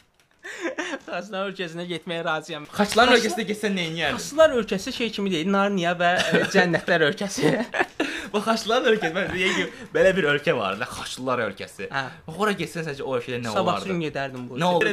Xaçlar 1.07 1.51
ölkəsinə 1.51 1.85
getməyə 1.90 2.25
razıyam. 2.25 2.66
Xaçların 2.70 3.16
ölkəsinə 3.18 3.46
getsən 3.51 3.75
nə 3.75 3.88
edərsən? 3.90 4.18
Xaçlar 4.20 4.55
ölkəsi 4.61 4.92
şey 4.94 5.11
kimi 5.18 5.33
deyil, 5.33 5.51
Narniya 5.51 5.94
və 5.99 6.12
e, 6.22 6.42
cənnətlər 6.55 7.11
ölkəsi. 7.11 7.51
Bu 8.33 8.41
xaçların 8.45 8.91
ölkəsi, 8.93 9.12
mən 9.17 9.31
deyək 9.33 9.55
ki, 9.59 9.67
belə 9.95 10.12
bir 10.17 10.29
ölkə 10.35 10.55
var 10.57 10.79
da, 10.81 10.89
xaçlılar 10.91 11.43
ölkəsi. 11.47 11.89
Hə. 11.93 12.05
Bax 12.27 12.41
ora 12.47 12.53
getsən 12.59 12.87
səncə 12.89 13.03
o 13.07 13.15
ölkədə 13.19 13.41
nə 13.45 13.53
Sabah 13.55 13.77
olardı? 13.77 13.89
gün 13.93 14.01
gedərdim 14.07 14.49
bu. 14.51 14.59
Nə 14.61 14.67
oldu? 14.73 14.87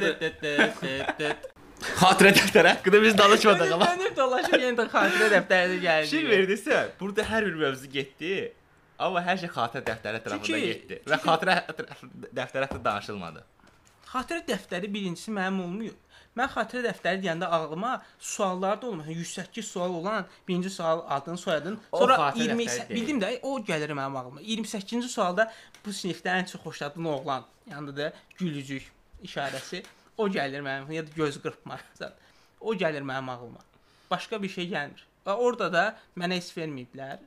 Xatirə 1.83 2.31
dəftər 2.37 2.67
haqqında 2.69 2.99
biz 3.03 3.15
danışmadıq 3.19 3.71
amma. 3.75 3.87
Mənim 3.91 4.13
dolaşıb 4.15 4.53
yenə 4.61 4.77
də 4.77 4.85
xatirə 4.93 5.27
dəftərinə 5.33 5.79
gəldi. 5.83 6.11
Şey 6.13 6.27
verdisə, 6.29 6.77
burada 6.99 7.25
hər 7.27 7.47
bir 7.49 7.57
mövzu 7.59 7.89
getdi. 7.91 8.35
Amma 9.03 9.23
hər 9.25 9.41
şey 9.41 9.51
xatirə 9.51 9.83
dəftəri 9.89 10.21
ətrafında 10.21 10.61
getdi. 10.63 11.01
Və 11.11 11.19
xatirə 11.25 11.57
dəftəri 12.39 12.69
hətta 12.69 12.79
danışılmadı. 12.87 13.43
Xatirə 14.13 14.45
dəftəri 14.47 14.91
birincisi 14.93 15.33
mənim 15.35 15.59
olmuyor. 15.65 15.97
Mən 16.37 16.49
xatirə 16.49 16.81
dəftəri 16.87 17.19
deyəndə 17.21 17.45
ağlıma 17.45 17.91
suallar 18.19 18.79
da 18.81 18.87
olmur. 18.87 19.05
108 19.05 19.67
sual 19.67 19.93
olan 19.99 20.25
birinci 20.47 20.69
sual 20.69 21.03
adın, 21.09 21.35
soyadın, 21.35 21.79
O 21.91 21.99
sonra 21.99 22.15
xatirə 22.15 22.47
20 22.55 22.63
dəftəri 22.65 22.89
deyil. 22.89 23.01
bildim 23.01 23.19
də 23.21 23.29
o 23.41 23.59
gəlir 23.59 23.91
mənim 23.93 24.17
ağlıma. 24.17 24.41
28-ci 24.41 25.09
sualda 25.09 25.51
bu 25.85 25.89
sinifdə 25.93 26.33
ən 26.39 26.45
çox 26.51 26.61
xoşladığın 26.63 27.05
oğlan, 27.05 27.45
yanında 27.69 27.97
da 27.97 28.13
gülücük 28.37 28.91
işarəsi. 29.23 29.83
O 30.17 30.27
gəlir 30.27 30.61
mənim 30.65 30.91
ya 30.93 31.03
da 31.05 31.11
göz 31.15 31.37
qırpmaq. 31.43 31.83
zat. 31.95 32.17
O 32.61 32.73
gəlir 32.73 33.01
mənim 33.05 33.29
ağlıma. 33.31 33.59
Başqa 34.11 34.41
bir 34.43 34.49
şey 34.49 34.67
gəlmir. 34.73 35.05
Və 35.25 35.33
orada 35.37 35.69
da 35.73 35.83
mənə 36.17 36.35
heç 36.41 36.49
verməyiblər. 36.57 37.17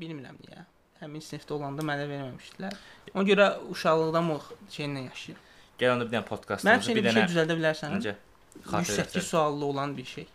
Bilmirəm 0.00 0.36
niyə. 0.42 0.64
Həmin 1.00 1.20
sinifdə 1.22 1.54
olanda 1.54 1.82
mənə 1.82 2.08
verməmişdilər. 2.10 2.74
Ona 3.14 3.24
görə 3.28 3.46
uşaqlıqdan 3.70 4.30
o 4.34 4.40
şeylə 4.70 5.06
yaşayıram. 5.08 5.42
Gəl 5.78 5.90
onda 5.94 6.04
bir 6.06 6.12
dənə 6.16 6.26
podkast 6.28 6.64
Mənim 6.66 6.80
üçün 6.84 6.94
bir 6.96 7.04
bir 7.04 7.10
şey 7.10 7.22
dənə 7.22 7.30
düzəldə 7.30 7.56
bilərsən? 7.58 7.96
necə? 7.98 8.14
Xatirə 8.60 8.82
108 8.82 8.98
dəftəri 9.00 9.24
suallı 9.28 9.64
olan 9.64 9.96
bir 9.96 10.04
şey. 10.04 10.26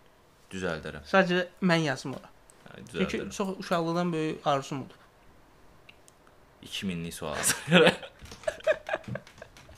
düzəldərəm. 0.51 1.03
Sadəcə 1.11 1.45
mən 1.61 1.83
yazım 1.87 2.13
ora. 2.17 2.29
Hə, 2.67 2.79
Çünki 2.91 3.17
Düzəldərəm. 3.17 3.31
çox 3.37 3.49
uşaqlıqdan 3.59 4.13
böyük 4.13 4.47
arzum 4.47 4.77
olub. 4.81 4.91
2000-lik 6.63 7.13
sual. 7.13 7.35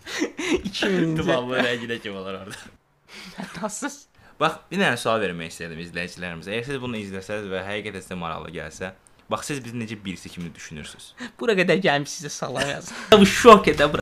2000-ci 0.09 1.17
Tamam, 1.25 1.49
bu 1.49 1.53
rənginə 1.59 1.99
kim 2.01 2.15
olar 2.15 2.33
orada? 2.33 2.55
Nasıl? 3.61 3.89
Bax, 4.39 4.53
bir 4.71 4.79
dənə 4.79 4.97
sual 4.97 5.19
vermək 5.21 5.51
istədim 5.51 5.81
izləyicilərimizə. 5.83 6.53
Əgər 6.55 6.65
siz 6.69 6.77
bunu 6.81 6.97
izləsəz 7.01 7.47
və 7.51 7.59
həqiqətən 7.67 8.03
sizə 8.05 8.15
maraqlı 8.19 8.53
gəlsə, 8.55 8.93
bax 9.29 9.49
siz 9.51 9.59
bizi 9.63 9.75
necə 9.77 9.97
birisi 10.05 10.29
kimi 10.31 10.53
düşünürsüz? 10.55 11.09
Bura 11.39 11.53
qədər 11.59 11.81
gəlmişsiniz 11.83 12.31
salam 12.39 12.69
yazın. 12.69 12.95
Bu 13.19 13.25
şok 13.27 13.67
edə 13.73 13.85
bura. 13.91 13.97